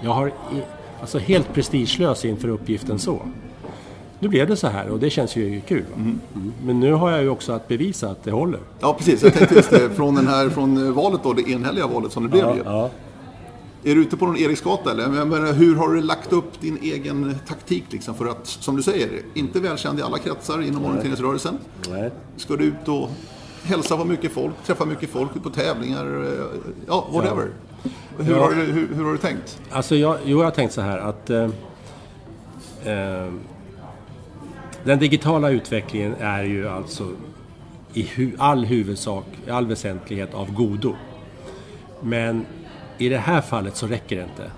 [0.00, 0.32] Jag har
[1.00, 3.22] alltså helt prestigelös inför uppgiften så.
[4.22, 5.84] Nu blev det så här och det känns ju kul.
[5.90, 5.96] va?
[5.96, 6.20] Mm.
[6.64, 8.60] Men nu har jag ju också att bevisa att det håller.
[8.80, 9.22] Ja, precis.
[9.22, 9.90] Jag tänkte just det.
[9.90, 12.62] Från, den här, från valet då, det enhälliga valet som det blev ju.
[12.64, 12.90] ja.
[13.84, 15.08] Är du ute på någon Eriksgata eller?
[15.08, 18.82] Men, men, hur har du lagt upp din egen taktik liksom för att, som du
[18.82, 21.58] säger, inte välkänd i alla kretsar inom orienteringsrörelsen.
[21.90, 22.10] Nej.
[22.36, 23.10] Ska du ut och
[23.62, 26.44] hälsa på mycket folk, träffa mycket folk, ut på tävlingar, eh,
[26.86, 27.50] ja, whatever.
[28.18, 28.42] Hur, Ja.
[28.42, 29.60] Har du, hur, hur har du tänkt?
[29.70, 31.44] Alltså jag, jo, jag har tänkt så här att eh,
[32.84, 33.32] eh,
[34.84, 37.08] den digitala utvecklingen är ju alltså
[37.94, 40.94] i hu, all huvudsak, i all väsentlighet av godo.
[42.00, 42.46] Men
[42.98, 44.50] i det här fallet så räcker det inte.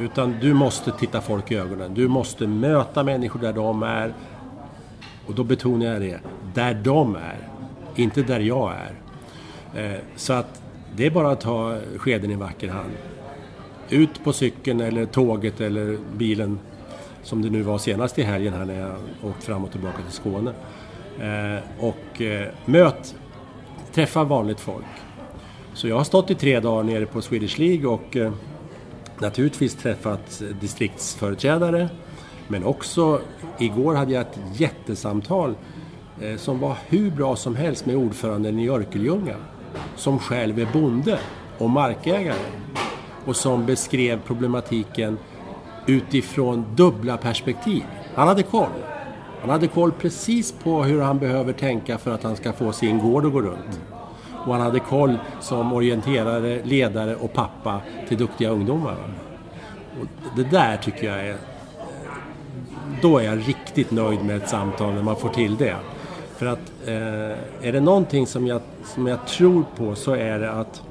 [0.00, 1.94] Utan du måste titta folk i ögonen.
[1.94, 4.14] Du måste möta människor där de är.
[5.26, 6.20] Och då betonar jag det,
[6.54, 7.48] där de är.
[7.96, 8.94] Inte där jag är.
[9.74, 10.62] Eh, så att
[10.96, 12.92] det är bara att ta skeden i vacker hand
[13.90, 16.58] ut på cykeln eller tåget eller bilen
[17.26, 20.12] som det nu var senast i helgen här när jag åkt fram och tillbaka till
[20.12, 20.52] Skåne.
[21.20, 23.14] Eh, och eh, möt,
[23.92, 24.84] träffa vanligt folk.
[25.74, 28.32] Så jag har stått i tre dagar nere på Swedish League och eh,
[29.18, 31.88] naturligtvis träffat distriktsföreträdare.
[32.48, 33.20] Men också
[33.58, 35.54] igår hade jag ett jättesamtal
[36.20, 39.36] eh, som var hur bra som helst med ordföranden i Örkelljunga.
[39.96, 41.18] Som själv är bonde
[41.58, 42.38] och markägare
[43.24, 45.18] och som beskrev problematiken
[45.86, 47.84] utifrån dubbla perspektiv.
[48.14, 48.70] Han hade koll.
[49.40, 52.98] Han hade koll precis på hur han behöver tänka för att han ska få sin
[52.98, 53.80] gård att gå runt.
[54.46, 58.96] Och han hade koll som orienterare, ledare och pappa till duktiga ungdomar.
[60.00, 61.36] Och det där tycker jag är...
[63.02, 65.76] Då är jag riktigt nöjd med ett samtal när man får till det.
[66.36, 70.50] För att eh, är det någonting som jag, som jag tror på så är det
[70.50, 70.82] att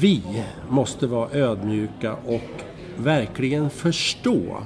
[0.00, 2.64] vi måste vara ödmjuka och
[3.02, 4.62] verkligen förstå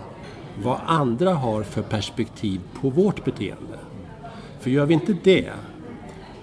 [0.62, 3.78] vad andra har för perspektiv på vårt beteende.
[4.60, 5.50] För gör vi inte det,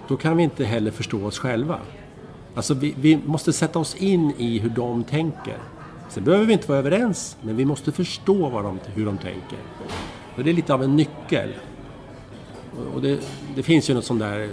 [0.08, 1.80] då kan vi inte heller förstå oss själva.
[2.56, 5.58] Alltså vi, vi måste sätta oss in i hur de tänker.
[6.10, 9.60] Sen behöver vi inte vara överens, men vi måste förstå vad de, hur de tänker.
[10.36, 11.50] Och det är lite av en nyckel.
[12.94, 13.20] Och- det,
[13.56, 14.50] det finns ju något sån där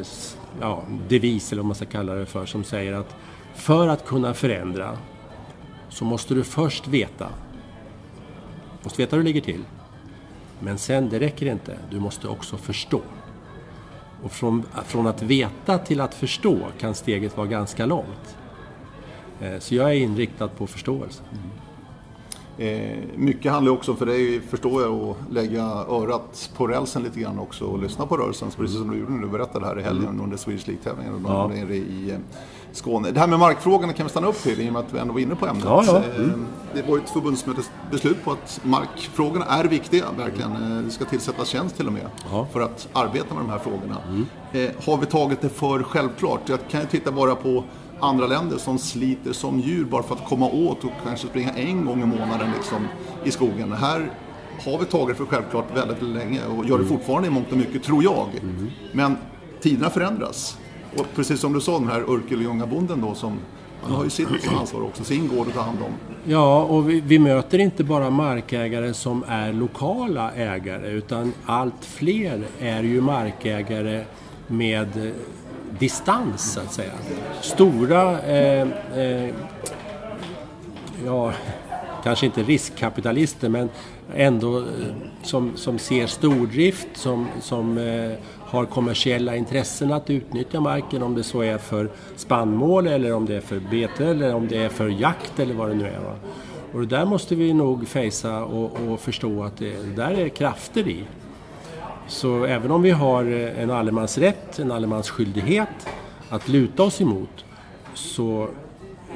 [0.61, 3.16] ja, devis, eller vad man ska kalla det för, som säger att
[3.55, 4.98] för att kunna förändra
[5.88, 7.29] så måste du först veta.
[8.83, 9.64] Måste veta hur det ligger till.
[10.61, 11.79] Men sen, det räcker inte.
[11.90, 13.01] Du måste också förstå.
[14.22, 18.37] Och från, från att veta till att förstå kan steget vara ganska långt.
[19.40, 21.22] Eh, Så jag är inriktad på förståelse.
[22.59, 27.38] Eh, mycket handlar också, för dig förstår jag, att lägga örat på rälsen lite grann
[27.38, 28.51] också och lyssna på rörelsen.
[28.57, 31.46] Precis som du gjorde när du berättade här i helgen under Swedish League-tävlingen Ja.
[31.48, 32.14] nere i
[32.72, 33.11] Skåne.
[33.11, 35.12] Det här med markfrågorna kan vi stanna upp till i och med att vi ändå
[35.14, 35.64] var inne på ämnet.
[35.66, 35.96] Ja, ja.
[35.96, 36.28] Eh,
[36.74, 40.52] Det var ju ett förbundsmötesbeslut på att markfrågorna är viktiga, verkligen.
[40.78, 42.46] Eh, Det ska tillsättas tjänst till och med Ja.
[42.52, 43.96] för att arbeta med de här frågorna.
[44.52, 46.40] Eh, har vi tagit det för självklart?
[46.46, 47.64] Jag kan ju titta bara på
[48.00, 51.85] andra länder som sliter som djur bara för att komma åt och kanske springa en
[51.85, 52.88] gång i månaden liksom,
[53.24, 53.72] i skogen.
[53.72, 54.11] Här
[54.64, 57.57] har vi tagit det för självklart väldigt länge och gör det fortfarande i mångt och
[57.59, 58.26] mycket, tror jag.
[58.92, 59.16] Men
[59.61, 60.59] tiderna förändras.
[60.96, 63.38] Och precis som du sa, den här Örkelljungabonden då som
[63.83, 64.29] han har ju sitt
[64.61, 65.92] ansvar också, sin gård att ta hand om.
[66.24, 72.42] Ja, och vi, vi möter inte bara markägare som är lokala ägare utan allt fler
[72.61, 74.05] är ju markägare
[74.46, 75.12] med
[75.79, 76.92] distans så att säga.
[77.40, 79.35] Stora, eh, eh,
[81.05, 81.33] ja,
[82.05, 83.68] kanske inte riskkapitalister men
[84.14, 84.64] ändå eh,
[85.22, 88.12] som, som ser stordrift, som, som eh,
[88.48, 93.37] har kommersiella intressen att utnyttja marken om det så är för spannmål eller om det
[93.37, 95.98] är för bete eller om det är för jakt eller vad det nu är.
[95.98, 96.14] Va?
[96.72, 100.28] Och det där måste vi nog fejsa och, och förstå att det, det där är
[100.28, 101.04] krafter i.
[102.06, 103.24] Så även om vi har
[103.58, 105.88] en allemansrätt, en allemansskyldighet
[106.28, 107.44] att luta oss emot
[107.94, 108.48] så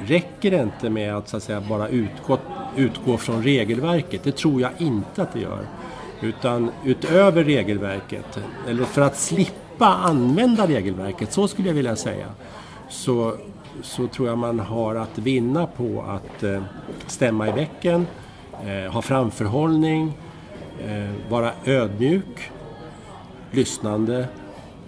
[0.05, 2.37] räcker det inte med att, så att säga, bara utgå,
[2.75, 4.23] utgå från regelverket.
[4.23, 5.65] Det tror jag inte att det gör.
[6.23, 12.27] Utan utöver regelverket, eller för att slippa använda regelverket, så skulle jag vilja säga,
[12.89, 13.35] så,
[13.81, 16.63] så tror jag man har att vinna på att eh,
[17.07, 18.07] stämma i bäcken,
[18.65, 20.13] eh, ha framförhållning,
[20.85, 22.51] eh, vara ödmjuk,
[23.51, 24.27] lyssnande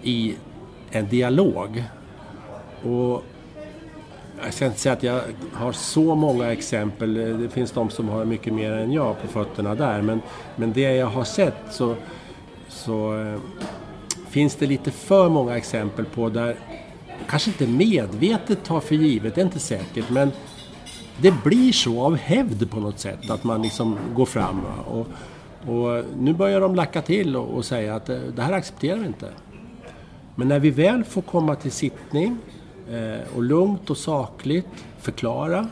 [0.02, 0.34] i
[0.90, 1.84] en dialog.
[2.82, 3.24] Och
[4.44, 5.20] jag ska inte säga att jag
[5.52, 7.14] har så många exempel.
[7.42, 10.02] Det finns de som har mycket mer än jag på fötterna där.
[10.02, 10.20] Men,
[10.56, 11.94] men det jag har sett så,
[12.68, 13.40] så eh,
[14.28, 16.56] finns det lite för många exempel på där
[17.28, 20.30] kanske inte medvetet tar för givet, det är inte säkert, men
[21.20, 24.60] det blir så av hävd på något sätt att man liksom går fram.
[24.86, 25.06] Och,
[25.66, 29.06] och nu börjar de lacka till och, och säga att eh, det här accepterar vi
[29.06, 29.28] inte.
[30.34, 32.38] Men när vi väl får komma till sittning
[32.90, 35.68] Eh, och lugnt och sakligt förklara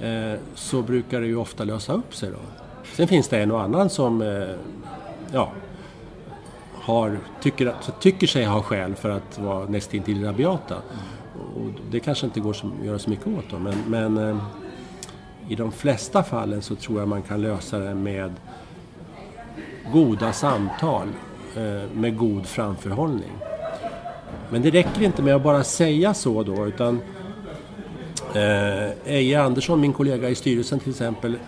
[0.00, 2.38] eh, så brukar det ju ofta lösa upp sig då.
[2.94, 4.48] Sen finns det en och annan som eh,
[5.32, 5.52] ja,
[6.72, 10.76] har, tycker, tycker sig ha skäl för att vara nästintill rabiata.
[11.54, 14.40] Och det kanske inte går att göra så mycket åt då, men, men
[15.48, 18.34] i de flesta fallen så tror jag man kan lösa det med
[19.92, 21.08] goda samtal
[21.94, 23.32] med god framförhållning.
[24.50, 27.00] Men det räcker inte med att bara säga så då, utan
[28.34, 31.38] eh, Eje Andersson, min kollega i styrelsen till exempel,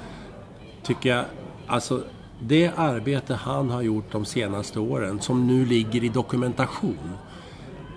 [0.82, 1.24] tycker jag,
[1.66, 2.02] alltså
[2.40, 7.12] det arbete han har gjort de senaste åren, som nu ligger i dokumentation,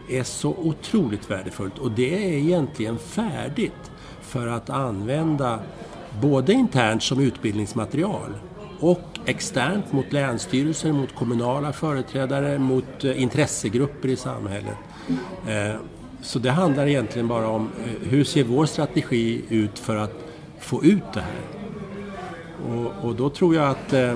[0.10, 1.78] är så otroligt värdefullt.
[1.78, 5.60] Och det är egentligen färdigt för att använda
[6.22, 8.34] både internt som utbildningsmaterial
[8.80, 14.78] och externt mot länsstyrelser, mot kommunala företrädare, mot eh, intressegrupper i samhället.
[15.48, 15.76] Eh,
[16.22, 20.14] så det handlar egentligen bara om eh, hur ser vår strategi ut för att
[20.60, 21.42] få ut det här?
[22.70, 24.16] Och, och då tror jag att, eh,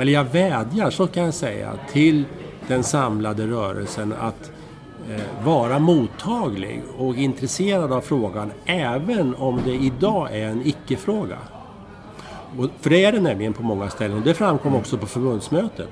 [0.00, 2.24] eller jag vädjar, så kan jag säga, till
[2.68, 4.50] den samlade rörelsen att
[5.44, 11.38] vara mottaglig och intresserad av frågan även om det idag är en icke-fråga.
[12.80, 15.88] För det är det nämligen på många ställen och det framkom också på förbundsmötet.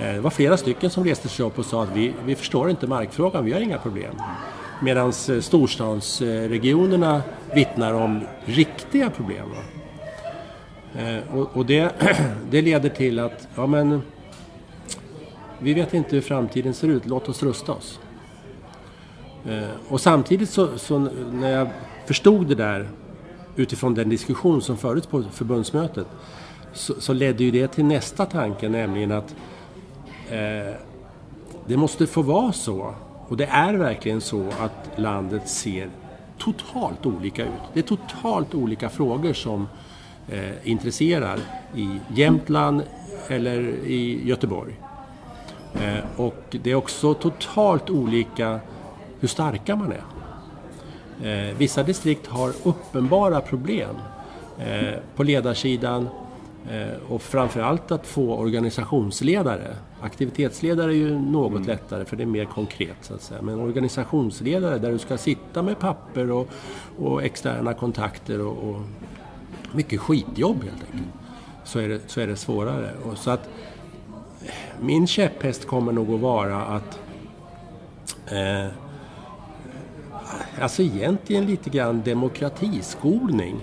[0.00, 2.70] Eh, det var flera stycken som reste sig upp och sa att vi, vi förstår
[2.70, 4.14] inte markfrågan, vi har inga problem.
[4.82, 7.22] Medan eh, storstadsregionerna
[7.54, 9.48] vittnar om riktiga problem.
[10.94, 11.92] Eh, och, och det,
[12.50, 14.02] det leder till att, ja men,
[15.58, 18.00] vi vet inte hur framtiden ser ut, låt oss rusta oss.
[19.88, 20.98] Och samtidigt så, så
[21.32, 21.68] när jag
[22.06, 22.88] förstod det där
[23.56, 26.06] utifrån den diskussion som fördes på förbundsmötet
[26.72, 29.34] så, så ledde ju det till nästa tanke, nämligen att
[30.32, 30.74] eh,
[31.66, 32.94] det måste få vara så,
[33.28, 35.88] och det är verkligen så, att landet ser
[36.38, 37.62] totalt olika ut.
[37.72, 39.68] Det är totalt olika frågor som
[40.28, 41.38] eh, intresserar
[41.76, 42.82] i Jämtland
[43.28, 44.74] eller i Göteborg.
[45.74, 48.60] Eh, och det är också totalt olika
[49.20, 50.02] hur starka man är.
[51.22, 53.96] Eh, vissa distrikt har uppenbara problem
[54.58, 56.08] eh, på ledarsidan
[56.70, 59.76] eh, och framförallt att få organisationsledare.
[60.02, 61.68] Aktivitetsledare är ju något mm.
[61.68, 63.42] lättare för det är mer konkret så att säga.
[63.42, 66.48] Men organisationsledare där du ska sitta med papper och,
[66.98, 68.80] och externa kontakter och, och,
[69.74, 71.12] mycket skitjobb helt enkelt.
[71.64, 72.90] Så är det, så är det svårare.
[73.10, 73.48] Och så att
[74.80, 77.00] min käpphäst kommer nog att vara att
[78.26, 78.66] eh,
[80.60, 83.56] alltså egentligen lite grann demokratiskolning.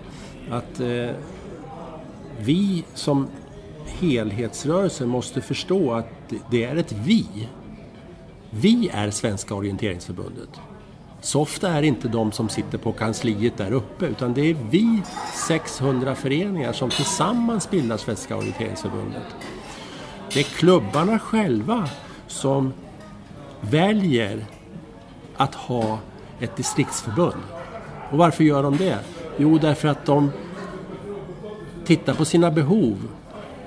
[0.51, 1.09] Att eh,
[2.39, 3.27] vi som
[3.89, 7.25] helhetsrörelsen måste förstå att det är ett vi.
[8.49, 10.49] Vi är Svenska orienteringsförbundet.
[11.21, 15.01] SOFTA är inte de som sitter på kansliet där uppe utan det är vi
[15.47, 19.23] 600 föreningar som tillsammans bildar Svenska orienteringsförbundet.
[20.33, 21.89] Det är klubbarna själva
[22.27, 22.73] som
[23.61, 24.45] väljer
[25.37, 25.99] att ha
[26.39, 27.41] ett distriktsförbund.
[28.11, 28.99] Och varför gör de det?
[29.37, 30.31] Jo, därför att de
[31.85, 32.97] tittar på sina behov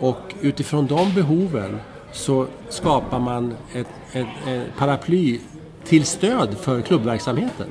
[0.03, 1.81] och utifrån de behoven
[2.13, 5.41] så skapar man ett, ett, ett paraply
[5.85, 7.67] till stöd för klubbverksamheten.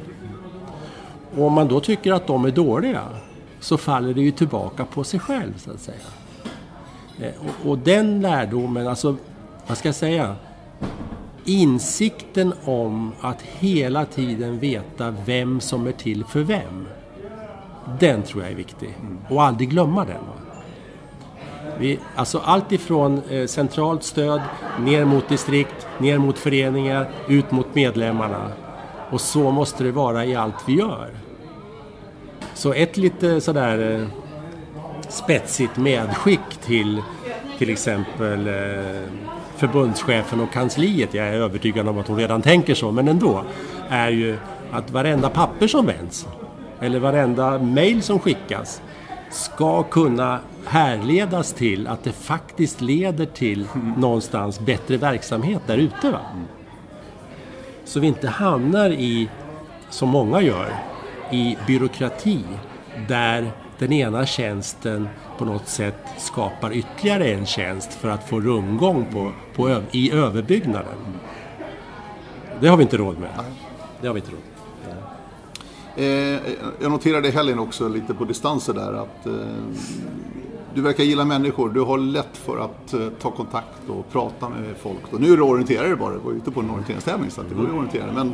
[1.37, 3.03] Och om man då tycker att de är dåliga
[3.59, 5.97] så faller det ju tillbaka på sig själv så att säga.
[7.19, 9.15] Eh, och, och den lärdomen, alltså
[9.67, 10.35] vad ska jag säga?
[11.45, 16.87] insikten om att hela tiden veta vem som är till för vem.
[17.99, 18.97] Den tror jag är viktig.
[19.29, 20.40] Och aldrig glömma den.
[21.81, 24.41] Vi, alltså allt ifrån eh, centralt stöd,
[24.79, 28.51] ner mot distrikt, ner mot föreningar, ut mot medlemmarna.
[29.09, 31.09] Och så måste det vara i allt vi gör.
[32.53, 34.07] Så ett lite sådär eh,
[35.09, 37.01] spetsigt medskick till
[37.57, 38.53] till exempel eh,
[39.57, 43.43] förbundschefen och kansliet, jag är övertygad om att hon redan tänker så, men ändå,
[43.89, 44.37] är ju
[44.71, 46.27] att varenda papper som vänds
[46.79, 48.81] eller varenda mail som skickas
[49.31, 53.67] ska kunna härledas till att det faktiskt leder till
[53.97, 56.19] någonstans bättre verksamhet där ute.
[57.85, 59.29] Så vi inte hamnar i
[59.89, 60.75] som många gör,
[61.31, 62.43] i byråkrati
[63.07, 69.05] där den ena tjänsten på något sätt skapar ytterligare en tjänst för att få rundgång
[69.13, 70.95] på, på, i överbyggnaden.
[72.59, 73.29] Det har vi inte råd med.
[74.01, 74.50] Det har vi inte råd med.
[75.95, 76.05] Eh,
[76.81, 79.33] jag noterade i helgen också lite på distanser där att eh,
[80.75, 81.69] du verkar gilla människor.
[81.69, 85.13] Du har lätt för att eh, ta kontakt och prata med folk.
[85.13, 86.13] Och nu är du orienterare bara.
[86.13, 88.11] Du var ute på en orienteringstävling så det går ju orienterare.
[88.13, 88.33] Men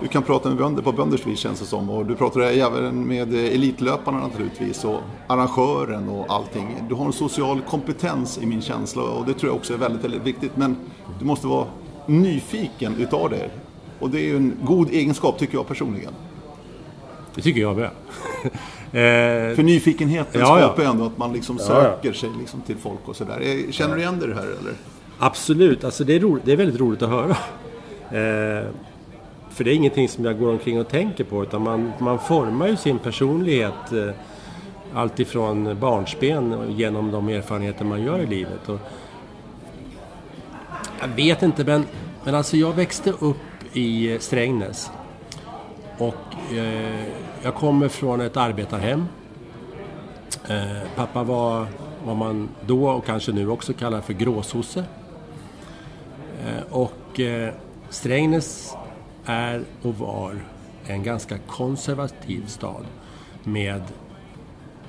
[0.00, 1.90] du kan prata med bönder på bönders vis känns det som.
[1.90, 6.76] Och du pratar även med elitlöparna naturligtvis och arrangören och allting.
[6.88, 10.04] Du har en social kompetens i min känsla och det tror jag också är väldigt,
[10.04, 10.56] väldigt viktigt.
[10.56, 10.76] Men
[11.18, 11.66] du måste vara
[12.06, 13.50] nyfiken utav det.
[14.00, 16.12] Och det är ju en god egenskap tycker jag personligen.
[17.34, 17.90] Det tycker jag med.
[19.56, 23.00] För nyfikenheten ja, skapar ju ändå att man liksom söker ja, sig liksom till folk
[23.04, 23.72] och sådär.
[23.72, 24.74] Känner du igen dig i det här eller?
[25.18, 27.30] Absolut, alltså det är, roligt, det är väldigt roligt att höra.
[27.30, 28.66] Eh,
[29.50, 32.68] för det är ingenting som jag går omkring och tänker på utan man, man formar
[32.68, 34.10] ju sin personlighet eh,
[34.94, 38.68] alltifrån barnsben genom de erfarenheter man gör i livet.
[38.68, 38.78] Och
[41.00, 41.84] jag vet inte men,
[42.24, 43.36] men alltså jag växte upp
[43.72, 44.90] i Strängnäs.
[46.02, 47.06] Och eh,
[47.42, 49.06] jag kommer från ett arbetarhem.
[50.48, 51.66] Eh, pappa var
[52.04, 54.84] vad man då och kanske nu också kallar för gråsosse.
[56.46, 57.54] Eh, och eh,
[57.88, 58.76] Strängnäs
[59.24, 60.44] är och var
[60.86, 62.84] en ganska konservativ stad
[63.44, 63.82] med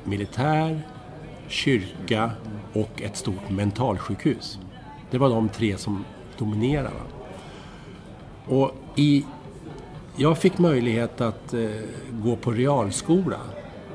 [0.03, 0.81] militär,
[1.47, 2.31] kyrka
[2.73, 4.59] och ett stort mentalsjukhus.
[5.11, 6.05] Det var de tre som
[6.37, 6.89] dominerade.
[8.47, 9.25] Och i,
[10.15, 11.59] jag fick möjlighet att eh,
[12.11, 13.37] gå på realskola,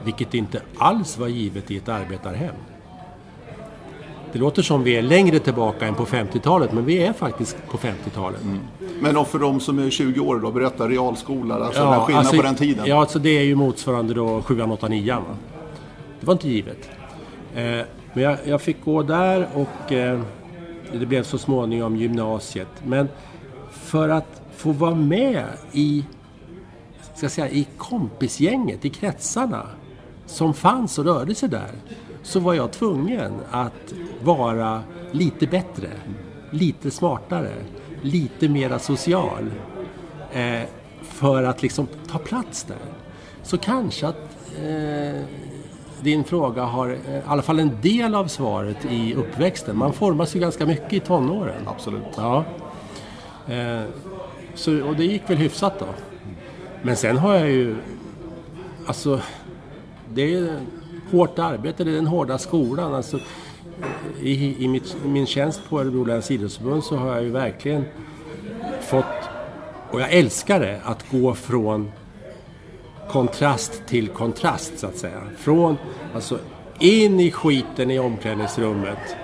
[0.04, 2.54] vilket inte alls var givet i ett arbetarhem.
[4.32, 7.78] Det låter som vi är längre tillbaka än på 50-talet, men vi är faktiskt på
[7.78, 8.42] 50-talet.
[8.42, 8.58] Mm.
[9.00, 12.42] Men för de som är 20 år då, berätta realskola, alltså ja, skillnad alltså, på
[12.42, 12.86] den tiden.
[12.86, 15.22] Ja, alltså det är ju motsvarande då 7 8 9 va?
[16.20, 16.90] Det var inte givet.
[17.54, 17.62] Eh,
[18.12, 20.20] men jag, jag, fick gå där och eh,
[20.92, 22.68] det blev så småningom gymnasiet.
[22.84, 23.08] Men
[23.70, 26.04] för att få vara med i,
[27.14, 29.66] ska säga, i kompisgänget, i kretsarna
[30.26, 31.70] som fanns och rörde sig där
[32.22, 35.88] så var jag tvungen att vara lite bättre,
[36.50, 37.52] lite smartare,
[38.02, 39.50] lite mera social
[40.32, 40.62] eh,
[41.02, 42.76] för att liksom ta plats där.
[43.42, 45.22] Så kanske att eh,
[46.00, 49.76] din fråga har eh, i alla fall en del av svaret i uppväxten.
[49.76, 51.68] Man formas ju ganska mycket i tonåren.
[51.68, 52.02] Absolut.
[52.16, 52.44] Ja.
[54.58, 55.86] Så, och det gick väl hyfsat då.
[56.82, 57.76] Men sen har jag ju...
[58.86, 59.20] Alltså,
[60.14, 60.60] det är
[61.10, 62.94] hårt arbete, det är den hårda skolan.
[62.94, 63.20] Alltså,
[64.20, 67.84] i, i, mitt, i min tjänst på Örebro läns idrottsförbund så har jag ju verkligen
[68.80, 69.04] fått,
[69.90, 71.92] och jag älskar det, att gå från
[73.10, 75.22] kontrast till kontrast så att säga.
[75.36, 75.76] Från,
[76.14, 76.38] alltså
[76.78, 79.16] in i skiten i omklädningsrummet.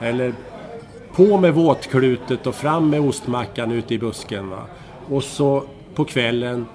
[0.00, 0.34] Eller
[1.14, 4.50] på med våtklutet och fram med ostmackan ute i busken.
[4.50, 4.66] Va?
[5.12, 6.66] Och så på kvällen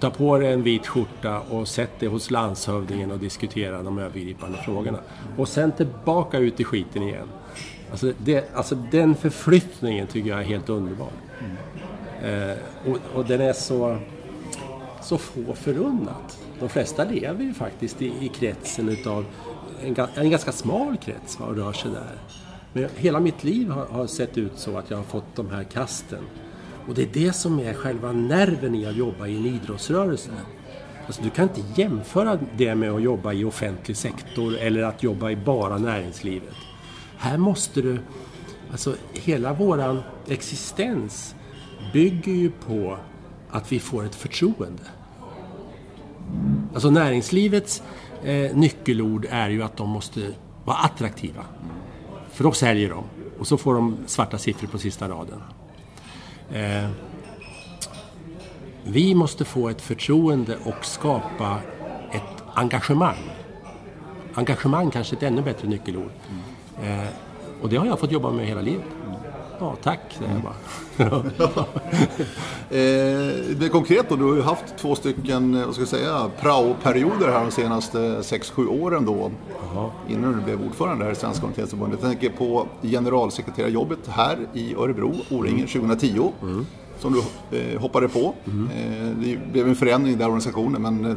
[0.00, 4.58] ta på dig en vit skjorta och sätt dig hos landshövdingen och diskutera de övergripande
[4.58, 4.98] frågorna.
[5.36, 7.28] Och sen tillbaka ut i skiten igen.
[7.90, 11.08] Alltså, det, alltså den förflyttningen tycker jag är helt underbar.
[11.40, 12.50] Mm.
[12.50, 12.56] Eh,
[12.90, 13.98] och, och, den är så,
[15.02, 16.38] så få förunnat.
[16.60, 19.24] De flesta lever ju faktiskt i, i kretsen utav
[19.84, 22.18] en, en ganska smal krets va, och rör sig där.
[22.72, 25.64] Men hela mitt liv har, har sett ut så att jag har fått de här
[25.64, 26.24] kasten.
[26.88, 30.30] Och det är det som är själva nerven i att jobba i en idrottsrörelse.
[31.06, 35.30] Alltså, du kan inte jämföra det med att jobba i offentlig sektor eller att jobba
[35.30, 36.54] i bara näringslivet.
[37.16, 37.98] Här måste du...
[38.70, 41.34] Alltså hela våran existens
[41.92, 42.98] bygger ju på
[43.50, 44.82] att vi får ett förtroende.
[46.74, 47.82] Alltså näringslivets
[48.24, 50.20] eh, nyckelord är ju att de måste
[50.64, 51.44] vara attraktiva.
[52.30, 53.04] För då säljer de.
[53.38, 55.40] Och så får de svarta siffror på sista raden.
[56.52, 56.90] Eh,
[58.84, 61.58] vi måste få ett förtroende och skapa
[62.12, 63.30] ett engagemang.
[64.34, 66.10] Engagemang kanske är ett ännu bättre nyckelord.
[66.80, 67.00] Mm.
[67.00, 67.08] Eh,
[67.62, 68.86] och det har jag fått jobba med hela livet.
[69.62, 70.54] Ja, tack, säger jag bara.
[72.70, 77.32] eh, det konkret då, du har ju haft två stycken, vad ska jag säga, prao-perioder
[77.32, 79.30] här de senaste 6-7 åren då.
[79.64, 79.92] Aha.
[80.08, 82.00] Innan du blev ordförande här i Svenska Orienteringsförbundet.
[82.02, 86.32] Jag tänker på generalsekreterarjobbet här i Örebro, O-ringen, 2010.
[86.42, 86.66] Mm.
[86.98, 88.34] Som du eh, hoppade på.
[88.44, 88.68] Mm.
[88.70, 91.16] Eh, det blev en förändring i den organisationen men eh,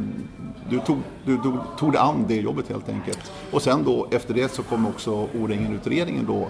[0.70, 3.32] du tog, du, du tog dig an det jobbet helt enkelt.
[3.50, 6.48] Och sen då efter det så kom också O-ringen-utredningen då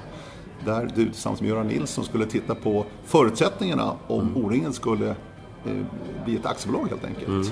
[0.66, 4.44] där du tillsammans med Göran Nilsson skulle titta på förutsättningarna om mm.
[4.44, 5.72] O-ringen skulle eh,
[6.24, 7.28] bli ett aktiebolag helt enkelt.
[7.28, 7.46] Mm.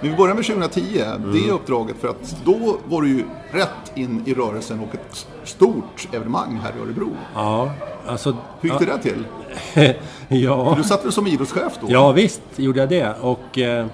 [0.00, 1.32] Men vi börjar med 2010, mm.
[1.32, 6.08] det uppdraget, för att då var du ju rätt in i rörelsen och ett stort
[6.12, 7.10] evenemang här i Örebro.
[7.34, 7.72] Ja,
[8.06, 8.36] alltså...
[8.60, 9.24] Hur gick det där till?
[10.44, 10.70] ja...
[10.70, 11.86] För du satt väl som idrottschef då?
[11.90, 13.14] Ja, visst gjorde jag det.
[13.20, 13.86] Och eh,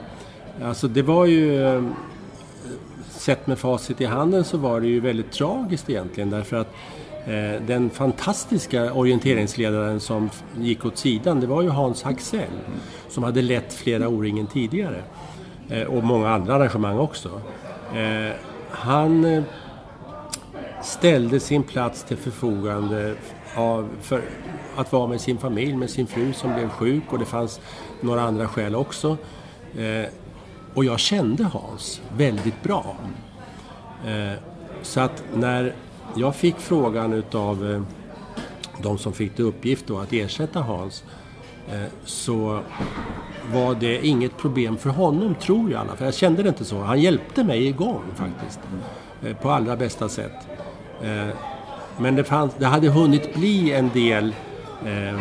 [0.64, 1.64] alltså det var ju...
[1.64, 1.82] Eh,
[3.24, 6.74] sett med facit i handen så var det ju väldigt tragiskt egentligen därför att
[7.26, 12.50] Eh, den fantastiska orienteringsledaren som gick åt sidan, det var ju Hans Haxell
[13.08, 15.02] som hade lett flera O-ringen tidigare.
[15.68, 17.40] Eh, och många andra arrangemang också.
[17.94, 18.32] Eh,
[18.70, 19.44] han
[20.82, 23.14] ställde sin plats till förfogande
[23.56, 24.22] av, för
[24.76, 27.60] att vara med sin familj, med sin fru som blev sjuk och det fanns
[28.00, 29.16] några andra skäl också.
[30.74, 32.96] och jag kände Hans väldigt bra.
[34.82, 35.74] så att när
[36.16, 37.82] jag fick frågan utav eh,
[38.82, 41.04] de som fick till uppgift då att ersätta Hans
[41.72, 42.60] eh, så
[43.52, 45.86] var det inget problem för honom, tror jag.
[45.98, 46.82] För jag kände det inte så.
[46.82, 48.60] Han hjälpte mig igång faktiskt.
[49.22, 50.32] Eh, på allra bästa sätt.
[51.98, 54.34] Men det, fanns, det hade hunnit bli en del
[54.86, 55.20] eh,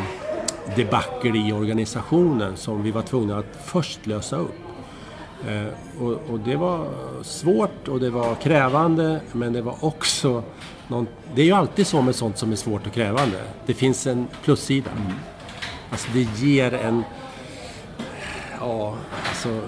[0.76, 4.56] debacle i organisationen som vi var tvungna att först lösa upp.
[6.00, 6.88] Och, och, det var
[7.22, 10.44] svårt och det var krävande men det var också
[10.88, 13.44] någon, Det är ju alltid så med sånt som är svårt och krävande.
[13.66, 14.92] Det finns en plussida.
[14.92, 15.14] Mm.
[15.92, 17.04] Alltså det ger en
[18.60, 18.96] Ja,
[19.28, 19.62] alltså...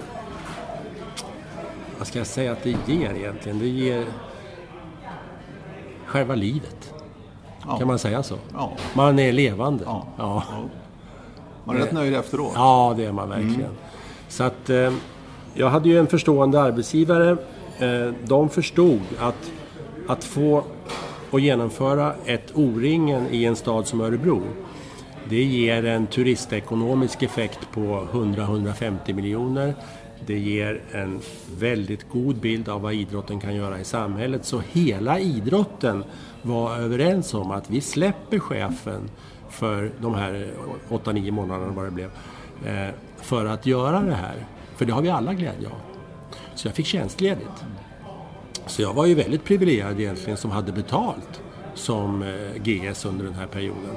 [1.98, 3.60] Vad ska jag säga att det ger egentligen?
[3.60, 4.06] Det ger
[6.06, 6.94] själva livet.
[7.68, 7.78] Ja.
[7.78, 8.36] Kan man säga så?
[8.54, 8.72] Ja.
[8.94, 9.84] Man är levande.
[9.88, 10.08] Ja.
[10.18, 10.44] ja.
[11.64, 12.52] Man är rätt nöjd efteråt.
[12.56, 13.56] Ja, det är man verkligen.
[13.56, 13.76] Mm.
[14.28, 14.94] Så att eh,
[15.54, 17.38] jag hade ju en förstående arbetsgivare.
[17.80, 19.52] Eh, de förstod att,
[20.08, 20.64] att få
[21.32, 24.42] och genomföra ett O-ringen i en stad som Örebro
[25.30, 29.76] det ger en turistekonomisk effekt på 100-150 miljoner.
[30.26, 31.20] Det ger en
[31.58, 34.46] väldigt god bild av vad idrotten kan göra i samhället.
[34.46, 36.04] Så hela idrotten
[36.42, 39.10] var överens om att vi släpper chefen
[39.50, 40.48] för de här
[40.90, 42.10] 8-9 månaderna vad det blev.
[42.66, 44.36] Eh, för att göra det här.
[44.76, 45.80] För det har vi alla glädje av.
[46.56, 47.66] Så jag fick tjänstledigt.
[48.68, 51.42] Så jag var ju väldigt privilegierad egentligen som hade betalt
[51.74, 53.96] som eh, GS under den här perioden.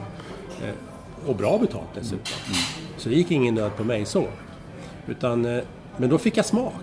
[0.62, 2.34] Eh, och bra betalt dessutom.
[2.46, 2.58] Mm.
[2.96, 4.24] Så det gick ingen nöd på mig så.
[5.06, 5.62] Utan, eh,
[5.96, 6.74] men då fick jag smak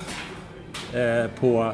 [1.40, 1.74] på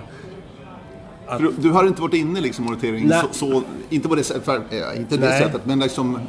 [1.28, 1.40] att...
[1.40, 4.56] Du, du har inte varit inne liksom monitering så, så, inte på det, för,
[4.98, 6.20] inte det sättet, men liksom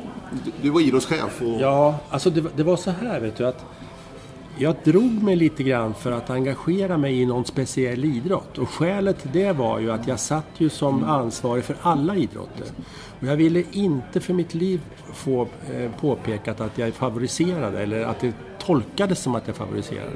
[0.45, 1.61] du, du var idrottschef och...
[1.61, 3.65] Ja, alltså det, det, var så här vet du att
[4.59, 8.59] jag drog mig lite grann för att engagera mig i någon speciell idrott.
[8.59, 12.67] Och skälet till det var ju att jag satt ju som ansvarig för alla idrotter.
[13.21, 14.81] Och jag ville inte för mitt liv
[15.13, 20.11] få eh, påpekat att jag favoriserade eller att det tolkades som att jag favoriserade.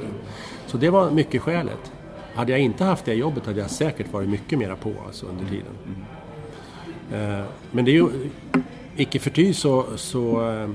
[0.67, 1.93] Så det var mycket skälet.
[2.35, 5.45] Hade jag inte haft det jobbet hade jag säkert varit mycket mera på alltså, under
[5.45, 5.73] tiden.
[7.13, 8.09] Eh, men det är ju,
[8.97, 10.69] icke förty så, så eh,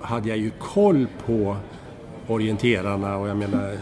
[0.00, 1.56] hade jag ju koll på
[2.28, 3.76] orienterarna och jag menar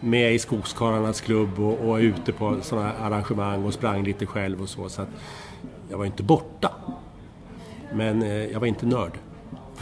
[0.00, 4.68] med i Skogskarlarnas klubb och, och ute på sådana arrangemang och sprang lite själv och
[4.68, 4.88] så.
[4.88, 5.08] så att
[5.90, 6.70] jag var inte borta.
[7.94, 9.18] Men eh, jag var inte nörd.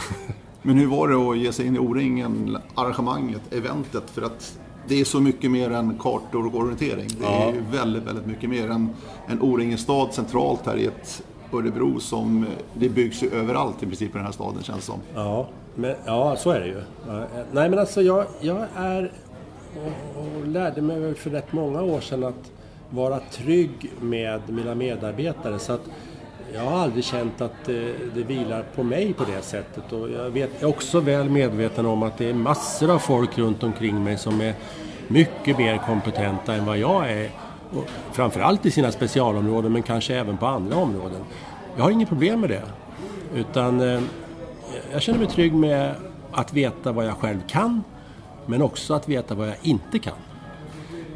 [0.63, 4.11] Men hur var det att ge sig in i O-ringen, arrangemanget, eventet?
[4.11, 7.09] För att det är så mycket mer än kartor och orientering.
[7.19, 7.53] Det är ja.
[7.71, 8.91] väldigt, väldigt mycket mer än
[9.27, 11.23] en O-ringen stad centralt här i ett
[11.53, 15.01] Örebro som det byggs ju överallt i princip i den här staden känns som.
[15.15, 16.83] Ja, men, ja så är det ju.
[17.53, 19.11] Nej men alltså jag, jag är
[19.77, 22.51] och, och lärde mig för rätt många år sedan att
[22.91, 25.59] vara trygg med mina medarbetare.
[25.59, 25.81] Så att
[26.55, 29.93] jag har aldrig känt att det, det vilar på mig på det sättet.
[29.93, 33.63] Och jag vet, är också väl medveten om att det är massor av folk runt
[33.63, 34.55] omkring mig som är
[35.09, 37.31] mycket mer kompetenta än vad jag är.
[37.71, 41.21] Och framförallt i sina specialområden men kanske även på andra områden.
[41.77, 42.63] Jag har inget problem med det.
[43.35, 44.01] Utan eh,
[44.93, 45.95] jag känner mig trygg med
[46.33, 47.83] att veta vad jag själv kan
[48.47, 50.15] men också att veta vad jag inte kan.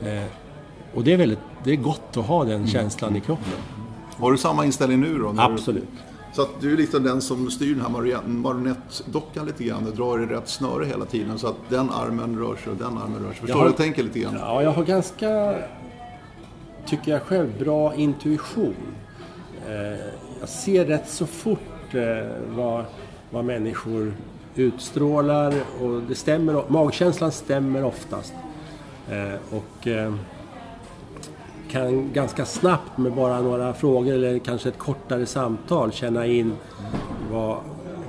[0.02, 0.24] Eh,
[0.94, 2.66] och det är, väldigt, det är gott att ha den mm.
[2.66, 3.52] känslan i kroppen.
[4.16, 5.34] Har du samma inställning nu då?
[5.36, 5.88] Absolut.
[6.32, 10.22] Så att du är liksom den som styr den här marionettdockan lite grann och drar
[10.22, 13.32] i rätt snöre hela tiden så att den armen rör sig och den armen rör
[13.32, 13.40] sig.
[13.40, 14.36] Förstår du vad jag tänker lite grann?
[14.40, 15.54] Ja, jag har ganska,
[16.86, 18.74] tycker jag själv, bra intuition.
[19.68, 20.00] Eh,
[20.40, 22.02] jag ser rätt så fort eh,
[22.56, 22.84] vad,
[23.30, 24.14] vad människor
[24.56, 28.34] utstrålar och det stämmer, magkänslan stämmer oftast.
[29.10, 29.88] Eh, och
[31.70, 36.52] kan ganska snabbt med bara några frågor eller kanske ett kortare samtal känna in
[37.30, 37.58] vad,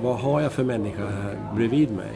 [0.02, 2.12] vad har jag för människa här bredvid mig.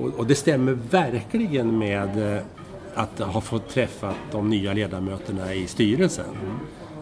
[0.00, 2.42] och, och det stämmer verkligen med eh,
[2.94, 6.24] att ha fått träffa de nya ledamöterna i styrelsen.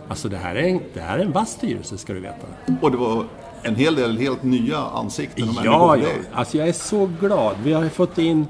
[0.09, 2.46] Alltså det här är en, det här är en vass styrelse ska du veta.
[2.80, 3.24] Och det var
[3.62, 6.09] en hel del helt nya ansikten och Ja, ja.
[6.32, 7.56] Alltså jag är så glad.
[7.64, 8.46] Vi har fått in...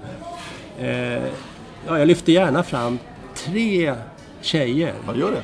[0.79, 0.89] Eh,
[1.87, 2.99] ja, jag lyfter gärna fram
[3.35, 3.95] tre
[4.41, 4.95] tjejer.
[5.07, 5.43] Ja, gör det.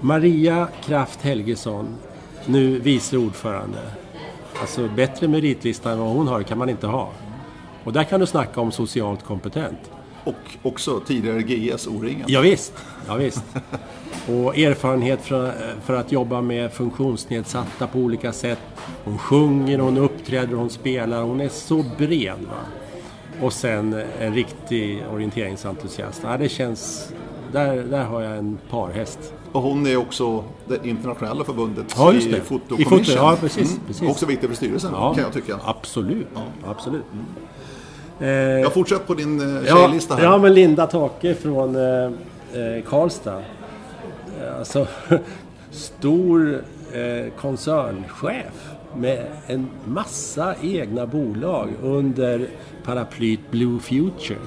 [0.00, 1.96] Maria Kraft Helgesson,
[2.46, 3.78] nu vice ordförande.
[4.60, 7.10] Alltså bättre meritlista än vad hon har kan man inte ha.
[7.84, 9.90] Och där kan du snacka om socialt kompetent.
[10.24, 12.24] Och också tidigare GS O-ringen.
[12.28, 12.72] Ja, visst,
[13.06, 13.44] ja, visst.
[14.28, 15.54] Och erfarenhet för,
[15.84, 18.58] för att jobba med funktionsnedsatta på olika sätt.
[19.04, 21.22] Hon sjunger, hon uppträder, hon spelar.
[21.22, 22.38] Hon är så bred.
[22.40, 22.60] Va?
[23.40, 26.20] Och sen en riktig orienteringsentusiast.
[26.24, 27.12] Ja, det känns...
[27.52, 29.32] Där, där har jag en parhäst.
[29.52, 32.40] Och hon är också det internationella förbundet Ja, i.
[32.44, 34.08] Foto I foto, ja, precis, precis.
[34.08, 35.58] Också viktigt för styrelsen kan jag tycka.
[35.64, 36.26] Absolut.
[36.66, 37.04] absolut.
[38.18, 40.24] Jag fortsätter på din eh, tjejlista här.
[40.24, 43.38] ja, men Linda Take från eh, eh, Karlstad.
[43.38, 44.86] Eh, Alltså,
[45.70, 46.62] stor
[46.92, 52.46] eh, koncernchef med en massa egna bolag under
[52.84, 54.38] paraplyt Blue Future.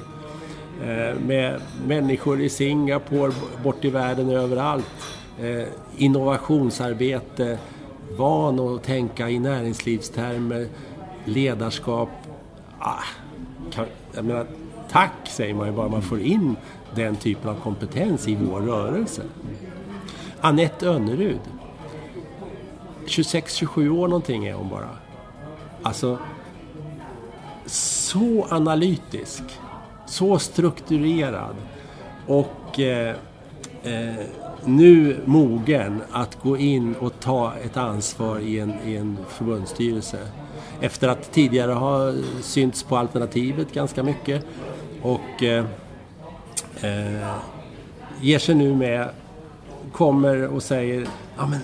[0.83, 3.31] Eh, med människor i Singapore,
[3.63, 4.85] bort i världen överallt.
[5.41, 7.57] Eh, innovationsarbete,
[8.17, 10.67] van att tänka i näringslivstermer,
[11.25, 12.09] ledarskap.
[12.79, 13.03] Ah,
[14.13, 14.45] jag menar,
[14.91, 16.55] tack säger man ju bara man får in
[16.95, 19.21] den typen av kompetens i vår rörelse.
[20.41, 21.39] Annette Önnerud.
[23.05, 24.89] 26-27 år någonting är hon bara.
[25.83, 26.19] Alltså,
[27.65, 29.43] så analytisk,
[30.05, 31.55] så strukturerad
[32.27, 33.15] och eh,
[33.83, 34.25] eh,
[34.65, 40.19] nu mogen att gå in och ta ett ansvar i en, i en förbundsstyrelse.
[40.81, 44.45] Efter att tidigare ha synts på Alternativet ganska mycket
[45.01, 45.65] och eh,
[46.81, 47.35] eh,
[48.21, 49.09] ger sig nu med,
[49.91, 51.07] kommer och säger
[51.37, 51.59] ja, men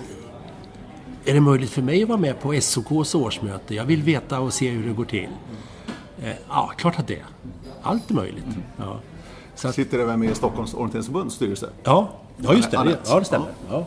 [1.24, 3.74] är det möjligt för mig att vara med på SOKs årsmöte?
[3.74, 5.28] Jag vill veta och se hur det går till.
[6.22, 7.24] Eh, ja, klart att det är.
[7.82, 8.44] Allt är möjligt.
[8.76, 9.00] Ja.
[9.54, 11.70] Så att, Sitter även med i Stockholms orienteringsförbunds styrelse.
[11.82, 12.96] ja, ja, just det.
[13.06, 13.48] Ja, det stämmer.
[13.70, 13.86] Ja.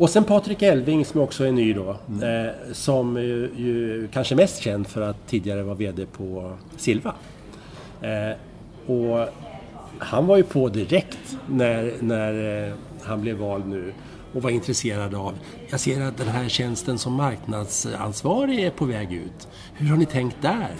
[0.00, 1.90] Och sen Patrik Elving som också är ny då.
[1.90, 7.14] Eh, som ju, ju kanske mest känd för att tidigare vara VD på Silva.
[8.02, 8.36] Eh,
[8.94, 9.28] och
[9.98, 13.92] han var ju på direkt när, när eh, han blev vald nu
[14.34, 15.34] och var intresserad av,
[15.70, 19.48] jag ser att den här tjänsten som marknadsansvarig är på väg ut.
[19.74, 20.70] Hur har ni tänkt där?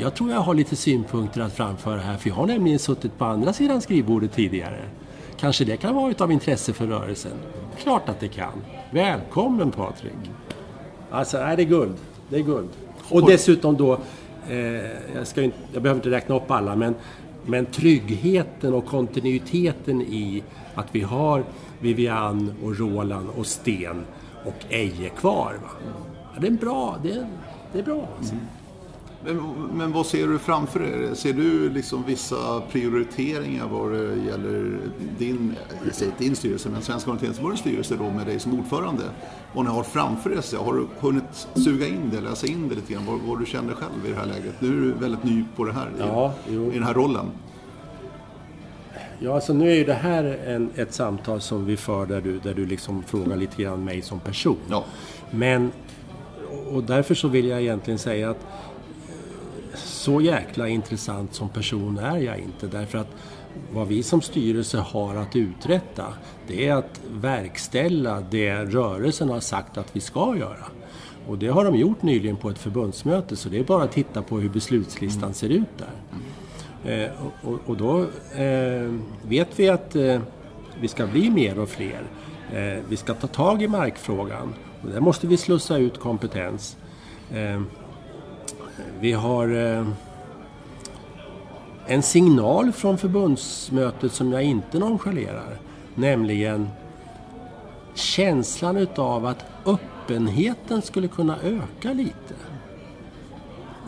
[0.00, 3.24] Jag tror jag har lite synpunkter att framföra här för jag har nämligen suttit på
[3.24, 4.80] andra sidan skrivbordet tidigare.
[5.44, 7.32] Kanske det kan vara av intresse för rörelsen?
[7.78, 8.52] Klart att det kan.
[8.90, 10.12] Välkommen Patrik!
[11.10, 11.94] Alltså, nej, det är guld.
[12.28, 12.68] Det är guld.
[13.10, 13.98] Och dessutom då,
[14.48, 14.58] eh,
[15.14, 16.94] jag, ska inte, jag behöver inte räkna upp alla, men,
[17.46, 20.42] men tryggheten och kontinuiteten i
[20.74, 21.44] att vi har
[21.80, 24.04] Vivian och Roland och Sten
[24.44, 25.54] och Eje kvar.
[25.62, 25.70] Va?
[26.34, 26.98] Ja, det är bra.
[27.02, 27.26] Det är,
[27.72, 28.08] det är bra.
[28.18, 28.34] Alltså.
[29.24, 29.36] Men,
[29.72, 31.16] men vad ser du framför dig?
[31.16, 34.78] Ser du liksom vissa prioriteringar vad det gäller
[35.18, 39.02] din, jag säger din styrelse, men Svenska orienteringsförbundets styrelse då med dig som ordförande?
[39.54, 40.40] Vad ni har framför?
[40.40, 43.06] Så Har du hunnit suga in det, läsa in det lite grann?
[43.06, 44.60] Vad, vad du känner själv i det här läget?
[44.60, 47.26] Nu är du väldigt ny på det här, i, Ja, i den här rollen.
[49.18, 52.38] Ja, alltså nu är ju det här en, ett samtal som vi för där du,
[52.38, 54.58] där du liksom frågar lite grann mig som person.
[54.70, 54.84] Ja.
[55.30, 55.72] Men,
[56.72, 58.46] och därför så vill jag egentligen säga att
[60.04, 62.66] så jäkla intressant som person är jag inte.
[62.66, 63.08] Därför att
[63.72, 66.04] vad vi som styrelse har att uträtta,
[66.46, 70.66] det är att verkställa det rörelsen har sagt att vi ska göra.
[71.28, 74.22] Och det har de gjort nyligen på ett förbundsmöte, så det är bara att titta
[74.22, 77.04] på hur beslutslistan ser ut där.
[77.04, 77.10] Eh,
[77.42, 78.00] och, och, då
[78.42, 80.20] eh, vet vi att eh,
[80.80, 82.02] vi ska bli mer och fler.
[82.52, 86.76] Eh, vi ska ta tag i markfrågan och där måste vi slussa ut kompetens.
[87.32, 87.60] Eh,
[89.00, 89.86] vi har eh,
[91.86, 95.58] en signal från förbundsmötet som jag inte nonchalerar.
[95.94, 96.68] Nämligen
[97.94, 102.34] känslan utav att öppenheten skulle kunna öka lite.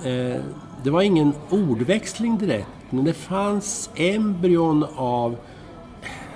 [0.04, 0.40] Eh,
[0.82, 5.36] det var ingen ordväxling direkt, men det fanns embryon av,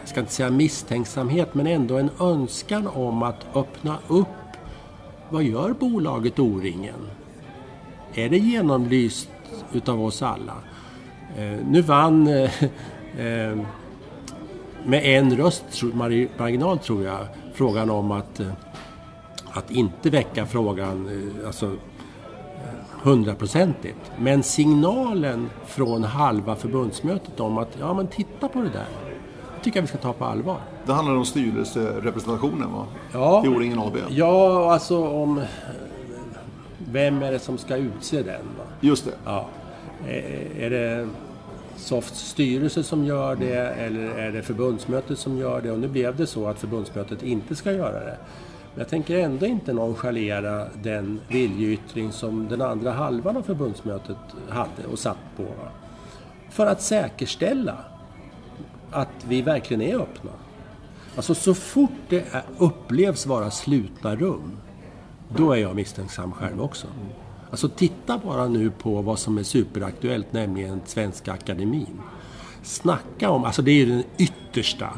[0.00, 4.26] jag ska inte säga misstänksamhet, men ändå en önskan om att öppna upp.
[5.28, 7.19] Vad gör bolaget O-ringen?
[8.14, 9.30] Är det genomlyst
[9.72, 10.54] utav oss alla?
[11.36, 12.64] Eh, nu vann eh,
[13.18, 13.58] eh,
[14.84, 15.82] med en röst
[16.38, 18.40] marginal tror jag frågan om att,
[19.52, 21.08] att inte väcka frågan,
[21.46, 21.76] alltså
[23.02, 24.12] hundraprocentigt.
[24.18, 28.86] Men signalen från halva förbundsmötet om att ja men titta på det där.
[29.56, 30.60] Det tycker jag vi ska ta på allvar.
[30.86, 32.86] Det handlar om styrelserepresentationen va?
[33.12, 33.96] Ja, I O-ringen AB.
[34.08, 35.40] ja alltså om
[36.92, 38.42] vem är det som ska utse den?
[38.58, 38.64] Va?
[38.80, 39.14] Just det.
[39.24, 39.48] Ja.
[40.58, 41.08] Är det
[41.76, 45.70] Softs styrelse som gör det eller är det förbundsmötet som gör det?
[45.70, 48.16] Och nu blev det så att förbundsmötet inte ska göra det.
[48.74, 54.16] Men jag tänker ändå inte nonchalera den viljeyttring som den andra halvan av förbundsmötet
[54.48, 55.42] hade och satt på.
[55.42, 55.70] va.
[56.50, 57.76] För att säkerställa
[58.90, 60.30] att vi verkligen är öppna.
[61.16, 62.24] Alltså så fort det
[62.58, 64.56] upplevs vara slutna rum,
[65.36, 66.86] då är jag misstänksam själv också.
[67.50, 72.00] Alltså titta bara nu på vad som är superaktuellt, nämligen Svenska Akademin.
[72.62, 74.90] Snacka om, alltså det är ju den yttersta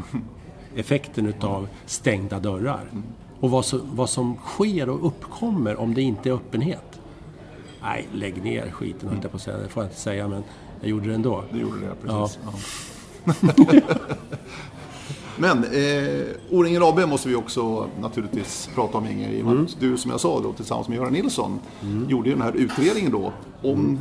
[0.77, 2.91] effekten utav stängda dörrar.
[3.41, 7.01] Och vad som, vad som sker och uppkommer om det inte är öppenhet.
[7.83, 9.59] Nej, lägg ner skiten höll jag på att säga.
[9.59, 10.43] Det får jag inte säga, men
[10.81, 11.45] jag gjorde det ändå.
[11.53, 12.39] Du gjorde det, precis.
[12.45, 12.53] Ja.
[15.39, 19.31] Men eh, O-ringen AB måste vi också naturligtvis prata om Inger.
[19.31, 21.61] I och med att du som jag sa då tillsammans med Göran Nilsson
[22.09, 23.99] gjorde ju den här utredningen då om,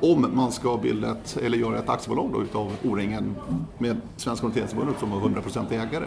[0.00, 3.34] om man ska bilda ett, eller göra ett aktiebolag då utav O-ringen
[3.78, 6.04] med Svenska Orienteringsförbundet som var 100% ägare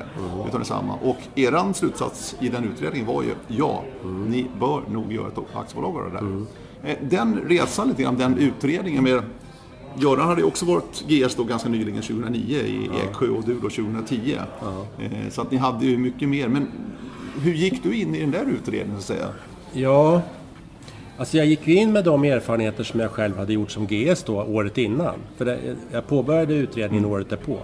[0.48, 0.94] utav detsamma.
[1.04, 3.84] Och eran slutsats i den utredningen var ju ja,
[4.28, 6.46] ni bör nog göra ett aktiebolag av det där.
[6.92, 9.24] Eh, Den resan lite grann, den utredningen med
[10.00, 13.70] Göran hade ju också varit GS då ganska nyligen, 2009 i Eksjö och du då
[13.70, 14.36] 2010.
[15.00, 16.48] Eh, Så att ni hade ju mycket mer.
[16.48, 16.68] Men
[17.42, 19.28] hur gick du in i den där utredningen så att säga?
[19.74, 20.22] Ja,
[21.18, 24.24] alltså jag gick ju in med de erfarenheter som jag själv hade gjort som GS
[24.24, 25.16] då året innan.
[25.38, 25.60] För det,
[25.92, 27.58] jag påbörjade utredningen året därpå.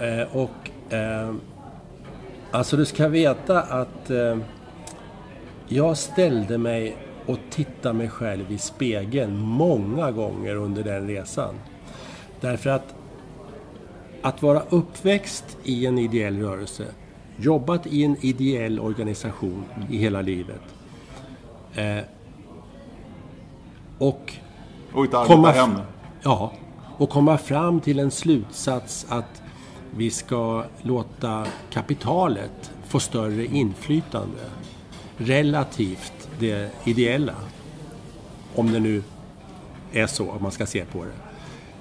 [0.00, 1.34] Eh, och eh,
[2.50, 4.36] alltså du ska veta att eh,
[5.68, 6.96] jag ställde mig
[7.26, 11.54] och tittade mig själv i spegeln många gånger under den resan.
[12.40, 12.94] Därför att
[14.22, 16.86] att vara uppväxt i en ideell rörelse,
[17.36, 20.60] jobbat i en ideell organisation i hela livet
[21.74, 21.98] eh,
[23.98, 24.32] och
[24.92, 25.70] Och komma, hem?
[26.22, 26.52] ja,
[26.98, 29.42] och komma fram till en slutsats att
[29.96, 34.40] vi ska låta kapitalet få större inflytande
[35.16, 37.34] relativt det ideella.
[38.54, 39.02] Om det nu
[39.92, 41.12] är så, om man ska se på det.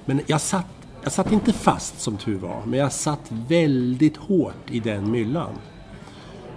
[0.05, 0.67] Men jag satt,
[1.03, 5.51] jag satt inte fast som tur var, men jag satt väldigt hårt i den myllan.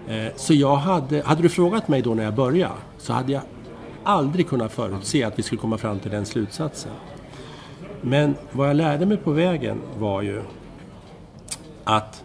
[0.08, 3.42] Eh, så jag hade, hade du frågat mig då när jag började, så hade jag
[4.04, 6.92] aldrig kunnat förutse att vi skulle komma fram till den slutsatsen.
[8.00, 10.42] Men vad jag lärde mig på vägen var ju
[11.84, 12.24] att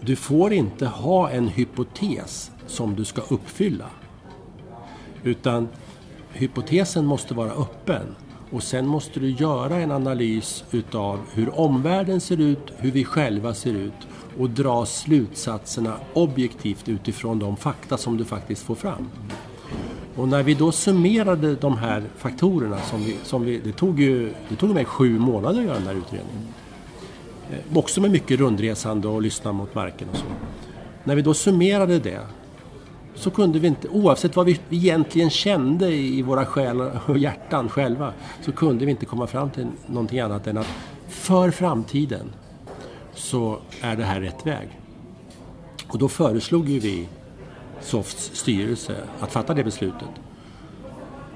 [0.00, 3.86] du får inte ha en hypotes som du ska uppfylla.
[5.24, 5.68] Utan
[6.32, 8.14] hypotesen måste vara öppen.
[8.50, 13.54] Och sen måste du göra en analys utav hur omvärlden ser ut, hur vi själva
[13.54, 13.92] ser ut
[14.38, 19.10] och dra slutsatserna objektivt utifrån de fakta som du faktiskt får fram.
[20.16, 24.32] Och när vi då summerade de här faktorerna, som vi, som vi, det, tog ju,
[24.48, 26.48] det tog mig sju månader att göra den här utredningen.
[27.50, 30.24] Eh, också med mycket rundresande och lyssna mot marken och så.
[31.04, 32.20] När vi då summerade det
[33.14, 38.12] så kunde vi inte, oavsett vad vi egentligen kände i våra själar och hjärtan själva,
[38.42, 40.68] så kunde vi inte komma fram till någonting annat än att
[41.08, 42.32] för framtiden
[43.14, 44.68] så är det här rätt väg.
[45.88, 47.08] Och då föreslog ju vi
[47.80, 50.08] Softs styrelse att fatta det beslutet.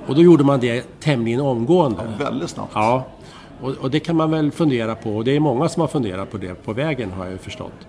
[0.06, 2.12] Och då gjorde man det tämligen omgående.
[2.18, 2.72] Väldigt snabbt.
[2.74, 3.06] Ja,
[3.60, 5.16] och, och det kan man väl fundera på.
[5.16, 7.86] Och det är många som har funderat på det på vägen har jag ju förstått.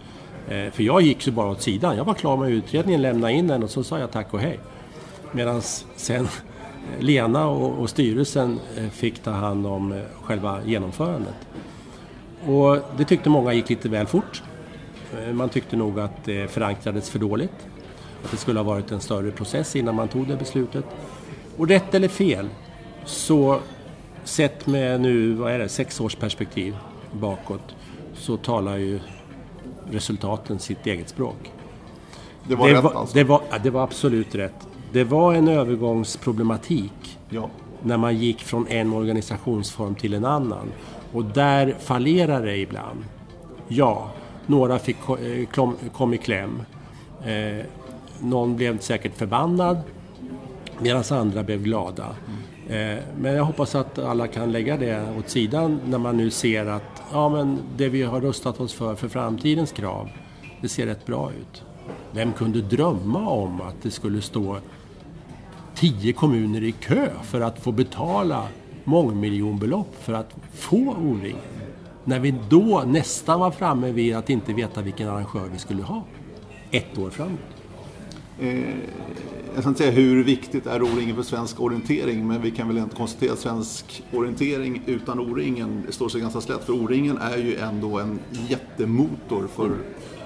[0.49, 1.97] Eh, för jag gick ju bara åt sidan.
[1.97, 4.59] Jag var klar med utredningen, lämnade in den och så sa jag tack och hej.
[5.31, 5.61] Medan
[5.95, 6.29] sen eh,
[6.99, 11.35] Lena och, och styrelsen eh, fick ta hand om själva genomförandet.
[12.45, 14.43] Och det tyckte många gick lite väl fort.
[15.33, 17.67] Man tyckte nog att det förankrades för dåligt.
[18.23, 20.85] Att det skulle ha varit en större process innan man tog det beslutet.
[21.57, 22.49] Och rätt eller fel,
[23.05, 23.59] så
[24.23, 26.75] sett med nu, vad är det, sex års perspektiv
[27.11, 27.75] bakåt,
[28.13, 28.99] så talar ju
[29.91, 31.51] resultaten sitt eget språk.
[32.47, 33.17] Det var det, rätt var, alltså?
[33.17, 34.67] det, var, det var absolut rätt.
[34.91, 37.49] Det var en övergångsproblematik Ja.
[37.83, 40.67] när man gick från en organisationsform till en annan.
[41.13, 43.03] Och där fallerar det ibland.
[43.67, 44.09] Ja,
[44.47, 45.47] några fick, ko- eh,
[45.93, 46.61] kom i kläm.
[47.25, 47.65] Eh,
[48.21, 49.77] någon blev säkert förbannad
[50.79, 52.03] medan andra blev glada.
[52.05, 52.33] Eh,
[52.69, 56.65] Eh, men jag hoppas att alla kan lägga det åt sidan när man nu ser
[56.65, 60.09] att ja, men det vi har rustat oss för, för framtidens krav,
[60.61, 61.63] det ser rätt bra ut.
[62.11, 64.57] Vem kunde drömma om att det skulle stå
[65.75, 68.47] tio kommuner i kö för att få betala
[68.83, 71.41] mångmiljonbelopp för att få O-ringen.
[72.03, 76.03] När vi då nästan var framme vid att inte veta vilken arrangör vi skulle ha.
[76.71, 77.58] Ett år framåt.
[78.41, 78.59] Eh,
[79.53, 82.77] jag ska inte säga hur viktigt är O-ringen för svensk orientering, men vi kan väl
[82.77, 86.63] inte konstatera att svensk orientering utan O-ringen står sig ganska slätt.
[86.63, 88.19] För O-ringen är ju ändå en
[88.49, 89.71] jättemotor för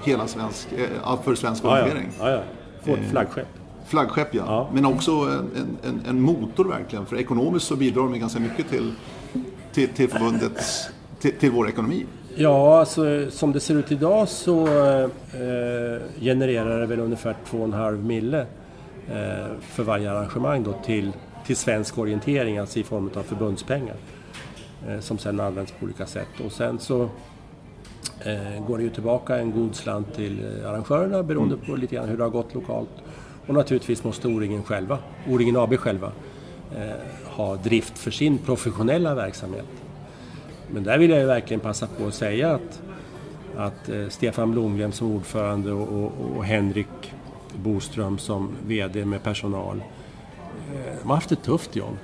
[0.04, 2.10] hela svensk, eh, för svensk orientering.
[2.20, 2.42] Ja, ja.
[2.84, 3.48] Vårt flaggskepp.
[3.86, 4.44] Flaggskepp ja.
[4.48, 4.70] ja.
[4.74, 7.06] Men också en, en, en, motor verkligen.
[7.06, 8.94] För ekonomiskt så bidrar de ganska mycket till,
[9.74, 10.90] till, till förbundets,
[11.20, 12.06] till, till vår ekonomi.
[12.36, 18.40] Ja, alltså, som det ser ut idag så eh, genererar det väl ungefär 2,5 mille
[19.12, 21.12] eh, för varje arrangemang då till,
[21.46, 23.96] till svensk orientering, alltså i form av förbundspengar.
[24.88, 26.40] Eh, som sedan används på olika sätt.
[26.46, 27.02] Och sen så
[28.20, 31.66] eh, går det ju tillbaka en god slant till eh, arrangörerna beroende mm.
[31.66, 32.90] på lite grann hur det har gått lokalt.
[33.48, 34.98] Och naturligtvis måste O-ringen själva,
[35.30, 36.12] O-ringen AB själva,
[36.76, 39.66] eh, ha drift för sin professionella verksamhet.
[40.74, 42.82] Men där vill jag ju verkligen passa på att säga att,
[43.58, 47.14] att eh, Stefan Blomgren som ordförande och, och, och, Henrik
[47.56, 49.78] Boström som VD med personal,
[50.74, 51.98] eh, de har haft ett tufft jobb.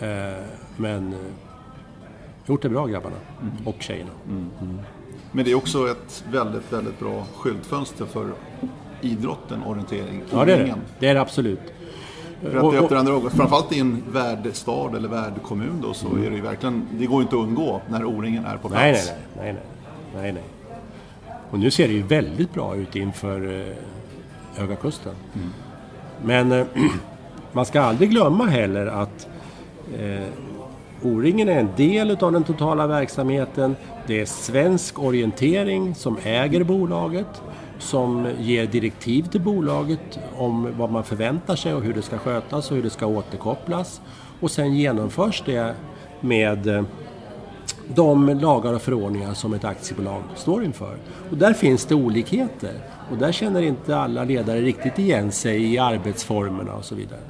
[0.00, 0.44] Eh,
[0.76, 1.14] men
[2.46, 3.66] gjort det bra grabbarna mm.
[3.66, 4.10] och tjejerna.
[4.28, 4.50] Mm.
[4.60, 4.78] Mm.
[5.32, 8.32] Men det är också ett väldigt, väldigt bra skyltfönster för
[9.00, 10.22] idrotten, orientering.
[10.30, 10.74] Ja, det är det.
[10.98, 11.60] Det är det absolut.
[12.42, 16.42] För att det öppnar framförallt i en värdstad eller värdkommun då så är det ju
[16.42, 18.82] verkligen, det går inte att undgå när O-ringen är på plats.
[18.82, 19.02] Nej,
[19.36, 19.62] nej, nej, nej,
[20.22, 20.42] nej, nej.
[21.50, 23.74] Och nu ser det ju väldigt bra ut inför eh,
[24.60, 25.14] Höga Kusten.
[25.34, 25.48] Mm.
[26.24, 26.66] Men eh,
[27.52, 29.28] man ska aldrig glömma heller att
[29.98, 30.26] eh,
[31.02, 33.76] O-ringen är en del av den totala verksamheten.
[34.06, 37.42] Det är Svensk Orientering som äger bolaget
[37.80, 42.70] som ger direktiv till bolaget om vad man förväntar sig och hur det ska skötas
[42.70, 44.00] och hur det ska återkopplas.
[44.40, 45.74] Och sen genomförs det
[46.20, 46.82] med eh,
[47.94, 50.96] de lagar och förordningar som ett aktiebolag står inför.
[51.30, 52.74] Och där finns det olikheter
[53.10, 57.20] och där känner inte alla ledare riktigt igen sig i arbetsformerna och så vidare.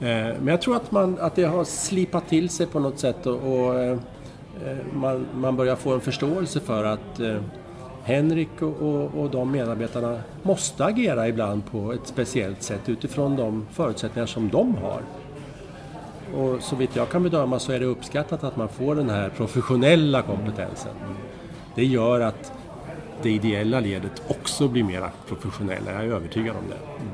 [0.00, 3.26] Eh, men jag tror att, man, att det har slipat till sig på något sätt
[3.26, 3.98] och, och eh,
[4.92, 7.20] man, man börjar få en förståelse för att
[8.06, 13.66] Henrik och, och, och de medarbetarna måste agera ibland på ett speciellt sätt utifrån de
[13.72, 15.00] förutsättningar som de har.
[16.34, 19.28] Och så vitt jag kan bedöma så är det uppskattat att man får den här
[19.28, 20.92] professionella kompetensen.
[21.74, 22.52] Det gör att
[23.22, 27.04] det ideella ledet också blir mer professionella, jag är övertygad om det.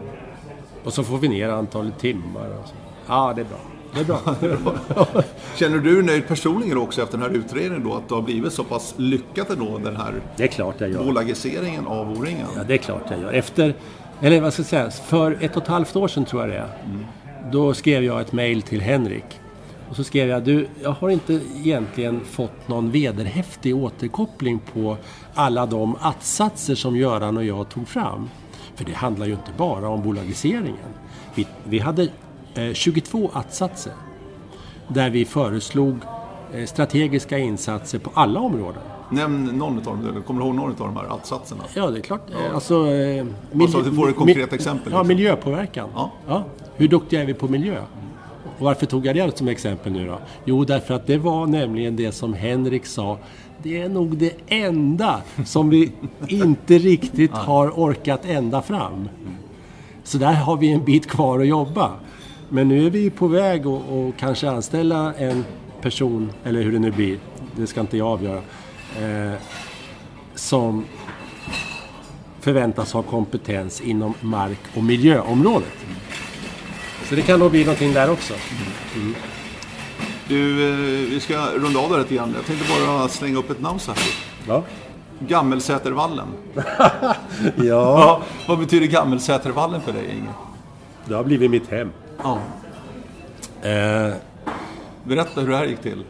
[0.84, 2.59] Och så får vi ner antalet timmar.
[2.61, 2.74] Och så.
[3.07, 3.82] Ja, det är bra.
[3.95, 4.20] Det är bra.
[5.57, 8.53] Känner du dig nöjd personligen också efter den här utredningen då, att det har blivit
[8.53, 11.05] så pass lyckat ändå, den här det är klart jag gör.
[11.05, 12.47] bolagiseringen av O-ringen?
[12.57, 13.32] Ja, det är klart jag gör.
[13.32, 13.74] Efter,
[14.20, 16.57] eller vad ska jag säga, för ett och ett halvt år sedan tror jag det
[16.57, 16.68] är.
[16.84, 17.05] Mm.
[17.53, 19.40] Då skrev jag ett mail till Henrik.
[19.88, 24.97] Och så skrev jag, du, jag har inte egentligen fått någon vederhäftig återkoppling på
[25.34, 28.30] alla de attsatser som Göran och jag tog fram.
[28.74, 30.93] För det handlar ju inte bara om bolagiseringen.
[31.34, 32.09] Vi, vi hade
[32.72, 33.92] 22 eh, attsatser
[34.88, 35.98] där vi föreslog
[36.55, 38.82] eh, strategiska insatser på alla områden.
[39.11, 41.64] Nämn någon av dem, kommer du ihåg någon av de här attsatserna?
[41.74, 42.26] Ja, det är klart.
[42.30, 42.55] Ja.
[42.55, 43.26] Alltså, eh,
[43.61, 44.92] alltså du får ett konkret exempel.
[44.92, 45.09] Ja, liksom.
[45.09, 45.88] miljöpåverkan.
[45.94, 46.12] Ja.
[46.26, 46.44] ja.
[46.76, 47.82] Hur duktiga är vi på miljö?
[48.59, 50.18] Och varför tog jag det som exempel nu då?
[50.44, 53.18] Jo, därför att det var nämligen det som Henrik sa.
[53.62, 55.92] Det är nog det enda som vi
[56.28, 59.09] inte riktigt har orkat ända fram.
[60.05, 61.90] Så där har vi en bit kvar att jobba.
[62.55, 65.44] Men nu är vi på väg att kanske anställa en
[65.80, 67.18] person, eller hur det nu blir,
[67.57, 68.42] det ska inte jag avgöra,
[69.00, 69.32] eh,
[70.34, 70.84] som
[72.40, 75.72] förväntas ha kompetens inom mark och miljöområdet.
[77.09, 78.34] Så det kan nog bli någonting där också.
[78.94, 79.14] Mm.
[80.28, 82.32] Du, eh, vi ska runda av det lite grann.
[82.36, 84.03] Jag tänkte bara slänga upp ett namn så här.
[84.48, 84.62] Ja.
[85.18, 86.28] Gammelsätervallen.
[87.57, 88.22] ja.
[88.48, 90.32] Vad betyder Gammelsätervallen för dig, Inge?
[91.05, 91.90] Det har blivit mitt hem.
[92.23, 92.39] Ja.
[93.68, 94.14] Eh.
[95.05, 96.05] Berätta hur det här gick till.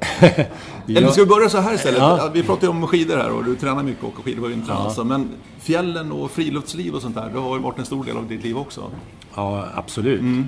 [0.88, 1.98] Eller ska vi börja så här istället?
[1.98, 2.30] Ja.
[2.34, 4.76] Vi pratar ju om skidor här och du tränar mycket och åker skidor på vintern.
[4.78, 4.84] Ja.
[4.84, 5.04] Alltså.
[5.04, 5.28] Men
[5.60, 8.44] fjällen och friluftsliv och sånt där, det har ju varit en stor del av ditt
[8.44, 8.90] liv också.
[9.34, 10.20] Ja, absolut.
[10.20, 10.46] Mm.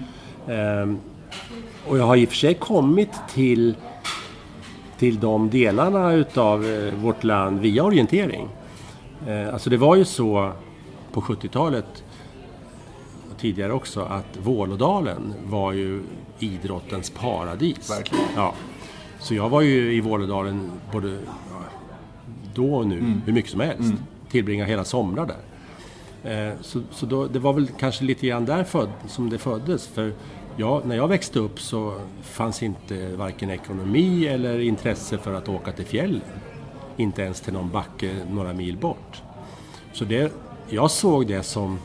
[0.49, 0.99] Ehm,
[1.88, 3.76] och jag har i och för sig kommit till,
[4.99, 8.49] till de delarna utav eh, vårt land via orientering.
[9.28, 10.53] Ehm, alltså det var ju så
[11.12, 12.05] på 70-talet
[13.41, 16.03] tidigare också att Vålådalen var ju
[16.38, 17.91] idrottens paradis.
[17.91, 18.24] Verkligen.
[18.36, 18.55] Ja.
[19.18, 21.62] Så jag var ju i Vålådalen både ja,
[22.55, 23.22] då och nu, mm.
[23.26, 23.80] hur mycket som helst.
[23.80, 23.99] Mm.
[24.30, 25.41] Tillbringade hela somrar där.
[26.24, 29.86] Eh, så så då, det var väl kanske lite grann där föd, som det föddes.
[29.86, 30.12] För
[30.57, 35.72] jag, när jag växte upp så fanns inte varken ekonomi eller intresse för att åka
[35.72, 36.22] till fjällen.
[36.97, 39.22] Inte ens till någon backe några mil bort.
[39.93, 40.32] Så det,
[40.68, 41.78] jag såg det som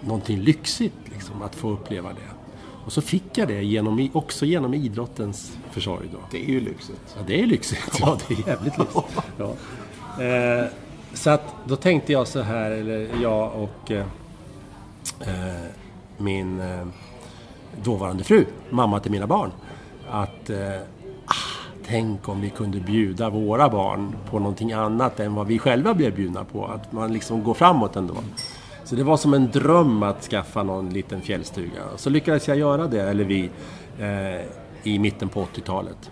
[0.00, 2.38] någonting lyxigt, liksom, att få uppleva det.
[2.84, 6.08] Och så fick jag det genom, också genom idrottens försorg.
[6.12, 6.18] Då.
[6.30, 7.16] Det är ju lyxigt.
[7.16, 7.98] Ja, det är lyxigt.
[8.00, 9.06] Ja, det är jävligt lyxigt.
[9.38, 9.54] Ja.
[10.24, 10.66] Eh,
[11.14, 14.06] så att då tänkte jag så här, eller jag och eh,
[15.20, 15.70] eh,
[16.16, 16.86] min eh,
[17.84, 19.50] dåvarande fru, mamma till mina barn,
[20.10, 20.80] att eh,
[21.24, 25.94] ah, tänk om vi kunde bjuda våra barn på någonting annat än vad vi själva
[25.94, 26.66] blev bjudna på.
[26.66, 28.14] Att man liksom går framåt ändå.
[28.88, 31.82] Så det var som en dröm att skaffa någon liten fjällstuga.
[31.96, 33.50] Så lyckades jag göra det, eller vi,
[33.98, 34.46] eh,
[34.82, 36.10] i mitten på 80-talet.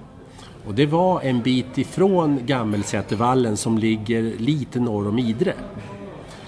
[0.67, 5.55] Och det var en bit ifrån Gammelsätervallen som ligger lite norr om Idre.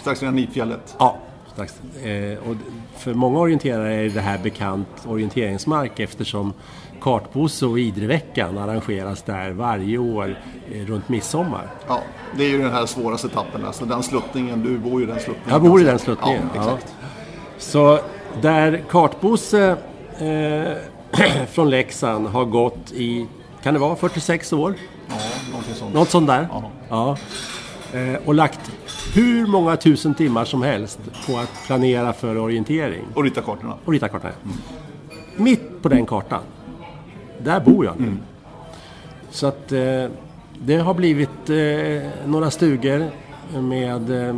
[0.00, 0.96] Strax innan Nipfjället.
[0.98, 1.16] Ja,
[1.52, 1.80] strax.
[2.02, 2.56] Eh, och
[2.96, 6.52] för många orienterare är det här bekant orienteringsmark eftersom
[7.00, 10.38] Kartbosse och Idreveckan arrangeras där varje år
[10.72, 11.70] eh, runt midsommar.
[11.88, 12.00] Ja,
[12.36, 13.64] det är ju den här svåraste etappen.
[13.64, 15.50] Alltså den sluttningen, du bor ju i den sluttningen.
[15.50, 16.42] Jag bor i den sluttningen.
[16.54, 16.94] Ja, exakt.
[17.58, 18.00] Så
[18.42, 19.76] där Kartbosse
[20.18, 23.26] eh, från Leksand har gått i,
[23.62, 24.74] kan det vara 46 år?
[25.08, 25.14] Ja,
[25.50, 25.94] någonting sånt.
[25.94, 26.48] Något sånt där.
[26.50, 26.70] Ja.
[26.88, 27.16] Ja.
[27.98, 28.60] Eh, och lagt
[29.14, 33.04] hur många tusen timmar som helst på att planera för orientering.
[33.14, 33.74] Och rita kartorna.
[33.84, 34.32] Och rita kartan.
[35.36, 36.42] Mitt på den kartan,
[37.44, 38.16] där bor jag nu.
[39.30, 40.04] Så att eh,
[40.58, 43.10] det har blivit eh, några stugor
[43.60, 44.36] med eh,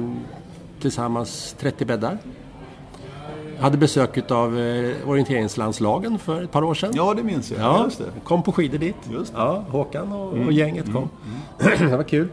[0.80, 2.18] tillsammans 30 bäddar.
[3.56, 6.90] Jag hade besök av eh, orienteringslandslagen för ett par år sedan.
[6.94, 7.60] Ja, det minns jag.
[7.60, 8.04] Ja, det.
[8.24, 8.96] kom på skidor dit.
[9.10, 9.38] Just det.
[9.38, 11.08] Ja, Håkan och, och gänget kom.
[11.78, 12.28] det var kul.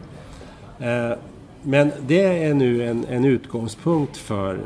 [0.79, 1.17] Eh,
[1.63, 4.59] men det är nu en, en utgångspunkt för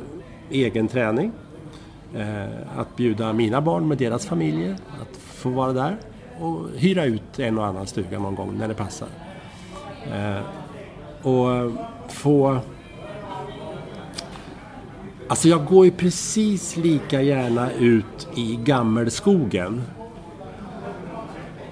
[0.50, 1.32] egen träning.
[2.16, 5.98] Eh, att bjuda mina barn med deras familjer att få vara där
[6.40, 9.08] och hyra ut en och annan stuga någon gång när det passar.
[10.12, 10.42] Eh,
[11.28, 11.72] och
[12.10, 12.60] få...
[15.28, 19.82] Alltså jag går ju precis lika gärna ut i gammelskogen.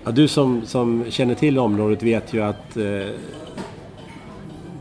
[0.03, 2.83] Ja, du som, som känner till området vet ju att eh,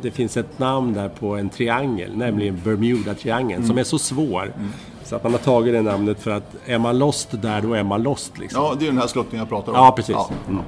[0.03, 4.53] det finns ett namn där på en triangel, nämligen Bermuda-triangeln, som är så svår.
[4.57, 4.73] Mm.
[5.09, 7.83] Så att man har tagit det namnet för att är man lost där, då är
[7.83, 8.39] man lost.
[8.39, 8.63] Liksom.
[8.63, 9.79] Ja, det är den här sluttningen jag pratar om.
[9.79, 10.15] Ja, precis.
[10.15, 10.31] Ja.
[10.49, 10.63] Mm.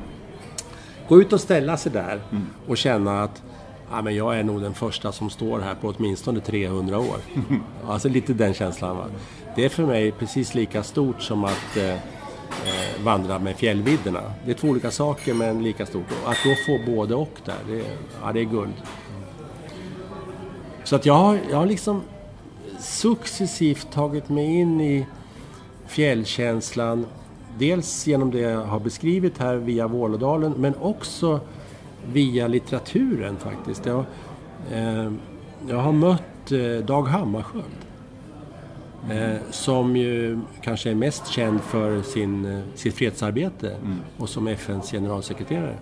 [1.09, 2.21] Gå ut och ställa sig där
[2.69, 3.43] och känna att
[3.91, 7.17] ja, men jag är nog den första som står här på åtminstone 300 år.
[7.89, 8.97] Alltså lite den känslan.
[8.97, 9.05] Va?
[9.57, 11.99] Det är för mig precis lika stort som att eh, eh,
[13.05, 14.23] vandra med fjällvidderna.
[14.45, 16.07] Det är två olika saker men lika stort.
[16.25, 17.85] Och Att då få både och där, det,
[18.23, 18.75] ja, det är guld.
[20.85, 22.03] Så att jag har, jag har liksom
[22.81, 25.07] successivt tagit mig in i
[25.87, 27.07] fjällkänslan.
[27.59, 31.41] Dels genom det jag har beskrivit här via Vålådalen men också
[32.13, 33.87] via litteraturen faktiskt.
[33.87, 34.05] Jag,
[34.73, 35.13] eh,
[35.69, 37.65] jag har mött eh, Dag Hammarskjöld.
[39.11, 43.77] Eh, som ju kanske är mest känd för sin, eh, sitt fredsarbete
[44.17, 45.79] och som FNs generalsekreterare.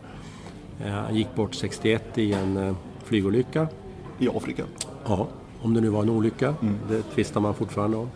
[0.84, 2.74] Eh, han gick bort 61 i en eh,
[3.04, 3.68] flygolycka.
[4.18, 4.62] I Afrika.
[5.06, 5.28] Ja,
[5.62, 6.54] om det nu var en olycka.
[6.88, 8.10] Det tvistar man fortfarande om.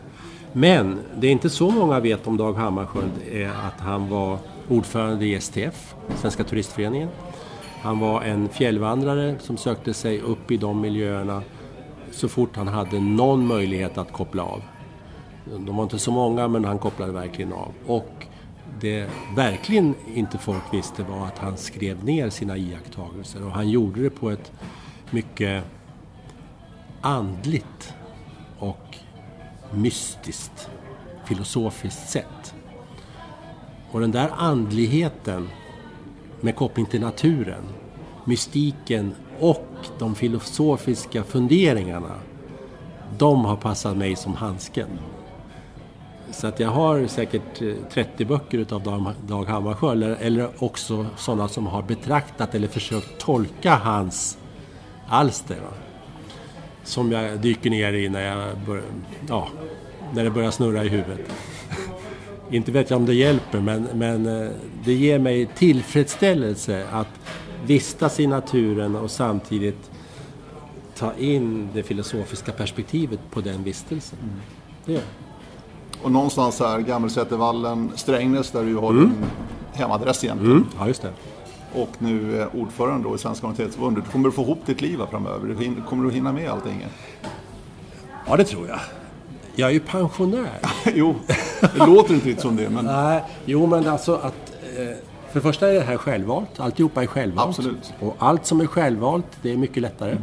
[0.53, 4.39] Men det är inte så många vet om Dag Hammarskjöld är att han var
[4.69, 7.09] ordförande i STF, Svenska Turistföreningen.
[7.83, 11.43] Han var en fjällvandrare som sökte sig upp i de miljöerna
[12.11, 14.63] så fort han hade någon möjlighet att koppla av.
[15.45, 17.73] De var inte så många men han kopplade verkligen av.
[17.87, 18.27] Och
[18.81, 24.03] det verkligen inte folk visste var att han skrev ner sina iakttagelser och han gjorde
[24.03, 24.53] det på ett
[25.11, 25.65] mycket
[27.03, 27.95] andligt
[28.59, 28.97] och
[29.71, 30.69] mystiskt,
[31.25, 32.55] filosofiskt sätt.
[33.91, 35.49] Och den där andligheten
[36.41, 37.65] med koppling till naturen,
[38.25, 39.67] mystiken och
[39.99, 42.15] de filosofiska funderingarna,
[43.19, 44.89] de har passat mig som handsken.
[46.31, 51.07] Så att jag har säkert eh, 30 böcker utav Dag- Dag Hammarskjöld eller, eller också
[51.17, 54.39] sådana som har betraktat eller försökt tolka hans
[55.09, 55.57] alster.
[55.57, 55.73] Va?
[56.85, 58.83] Som jag dyker ner i när, jag bör,
[59.29, 59.49] ja,
[60.15, 61.21] när det börjar snurra i huvudet.
[62.51, 64.51] Inte vet jag om det hjälper men, men eh,
[64.85, 67.09] det ger mig tillfredsställelse att
[67.67, 69.91] vistas i naturen och samtidigt
[70.97, 74.19] ta in det filosofiska perspektivet på den vistelsen.
[74.85, 76.05] Det gör jag.
[76.05, 79.15] Och någonstans här, Gammelsätervallen, Strängnäs, där du har din
[79.73, 80.57] hemadress egentligen.
[80.57, 80.67] Mm.
[80.79, 81.13] Ja, just det.
[81.75, 84.05] Och nu eh, ordförande då i Svenska Orienteringsförbundet.
[84.05, 85.49] Du kommer att få ihop ditt liv framöver.
[85.49, 86.87] Du Kommer du hinna med allting?
[88.27, 88.79] Ja, det tror jag.
[89.55, 90.59] Jag är ju pensionär.
[90.95, 91.15] jo,
[91.61, 92.71] det låter inte riktigt som det.
[92.71, 92.85] Men...
[92.85, 94.53] Nej, jo men alltså att...
[94.77, 94.97] Eh,
[95.29, 96.61] för det första är det här självvalt.
[96.61, 97.49] Alltihopa är självvalt.
[97.49, 97.95] Absolut.
[98.01, 100.17] Och allt som är självvalt, det är mycket lättare.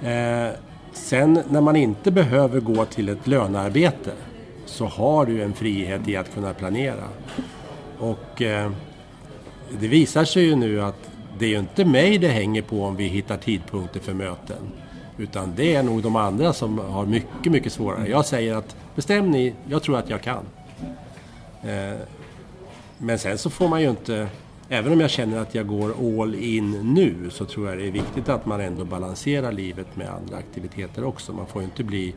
[0.00, 0.48] Mm.
[0.48, 0.54] Eh,
[0.92, 4.12] sen när man inte behöver gå till ett lönearbete
[4.66, 7.04] så har du en frihet i att kunna planera.
[7.98, 8.70] Och eh,
[9.80, 12.96] det visar sig ju nu att det är ju inte mig det hänger på om
[12.96, 14.72] vi hittar tidpunkter för möten.
[15.18, 18.08] Utan det är nog de andra som har mycket, mycket svårare.
[18.08, 20.44] Jag säger att bestäm ni, jag tror att jag kan.
[21.62, 21.98] Eh,
[22.98, 24.28] men sen så får man ju inte,
[24.68, 27.90] även om jag känner att jag går all in nu, så tror jag det är
[27.90, 31.32] viktigt att man ändå balanserar livet med andra aktiviteter också.
[31.32, 32.14] Man får ju inte bli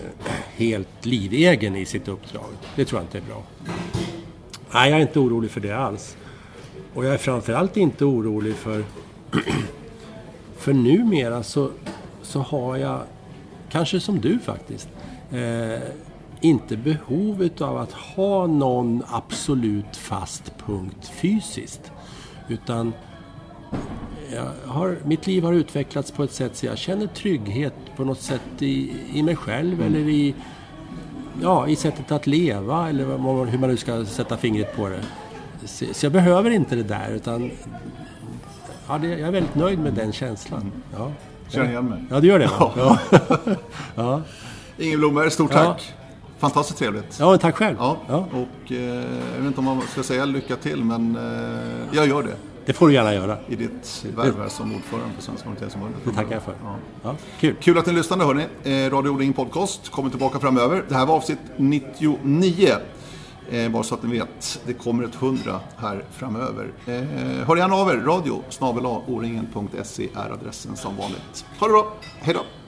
[0.00, 2.50] eh, helt livegen i sitt uppdrag.
[2.76, 3.42] Det tror jag inte är bra.
[4.74, 6.16] Nej, jag är inte orolig för det alls.
[6.94, 8.84] Och jag är framförallt inte orolig för...
[10.56, 11.70] för numera så,
[12.22, 13.00] så har jag,
[13.70, 14.88] kanske som du faktiskt,
[15.30, 15.82] eh,
[16.40, 21.92] inte behov av att ha någon absolut fast punkt fysiskt.
[22.48, 22.92] Utan
[24.64, 28.62] har, mitt liv har utvecklats på ett sätt så jag känner trygghet på något sätt
[28.62, 30.34] i, i mig själv eller i,
[31.42, 33.04] ja, i sättet att leva eller
[33.50, 35.04] hur man nu ska sätta fingret på det.
[35.64, 37.50] Så, så jag behöver inte det där utan
[38.88, 40.72] ja, det, jag är väldigt nöjd med den känslan.
[40.96, 41.12] Ja.
[41.48, 42.04] Känner igen mig?
[42.10, 42.72] Ja, du gör det va?
[42.76, 42.98] Ja.
[43.94, 44.22] ja.
[44.78, 45.94] Inge Blomberg, stort tack!
[46.38, 47.16] Fantastiskt trevligt.
[47.20, 47.76] Ja, tack själv.
[47.78, 47.96] Ja.
[48.08, 52.22] Och eh, jag vet inte om man ska säga lycka till, men eh, jag gör
[52.22, 52.34] det.
[52.66, 53.36] Det får du gärna göra.
[53.48, 56.00] I ditt värv här som ordförande för Svenska Orienteringsförbundet.
[56.04, 56.54] Det tackar jag för.
[56.64, 56.76] Ja.
[57.02, 57.54] Ja, kul.
[57.60, 58.46] kul att ni lyssnade hörni.
[58.64, 60.84] Eh, Radio O-ring Podcast kommer tillbaka framöver.
[60.88, 62.68] Det här var avsnitt 99.
[63.50, 66.72] Eh, bara så att ni vet, det kommer ett hundra här framöver.
[66.86, 68.86] Eh, hör gärna av er, radio snabel
[70.14, 71.44] är adressen som vanligt.
[71.60, 72.63] Ha det bra, hej då!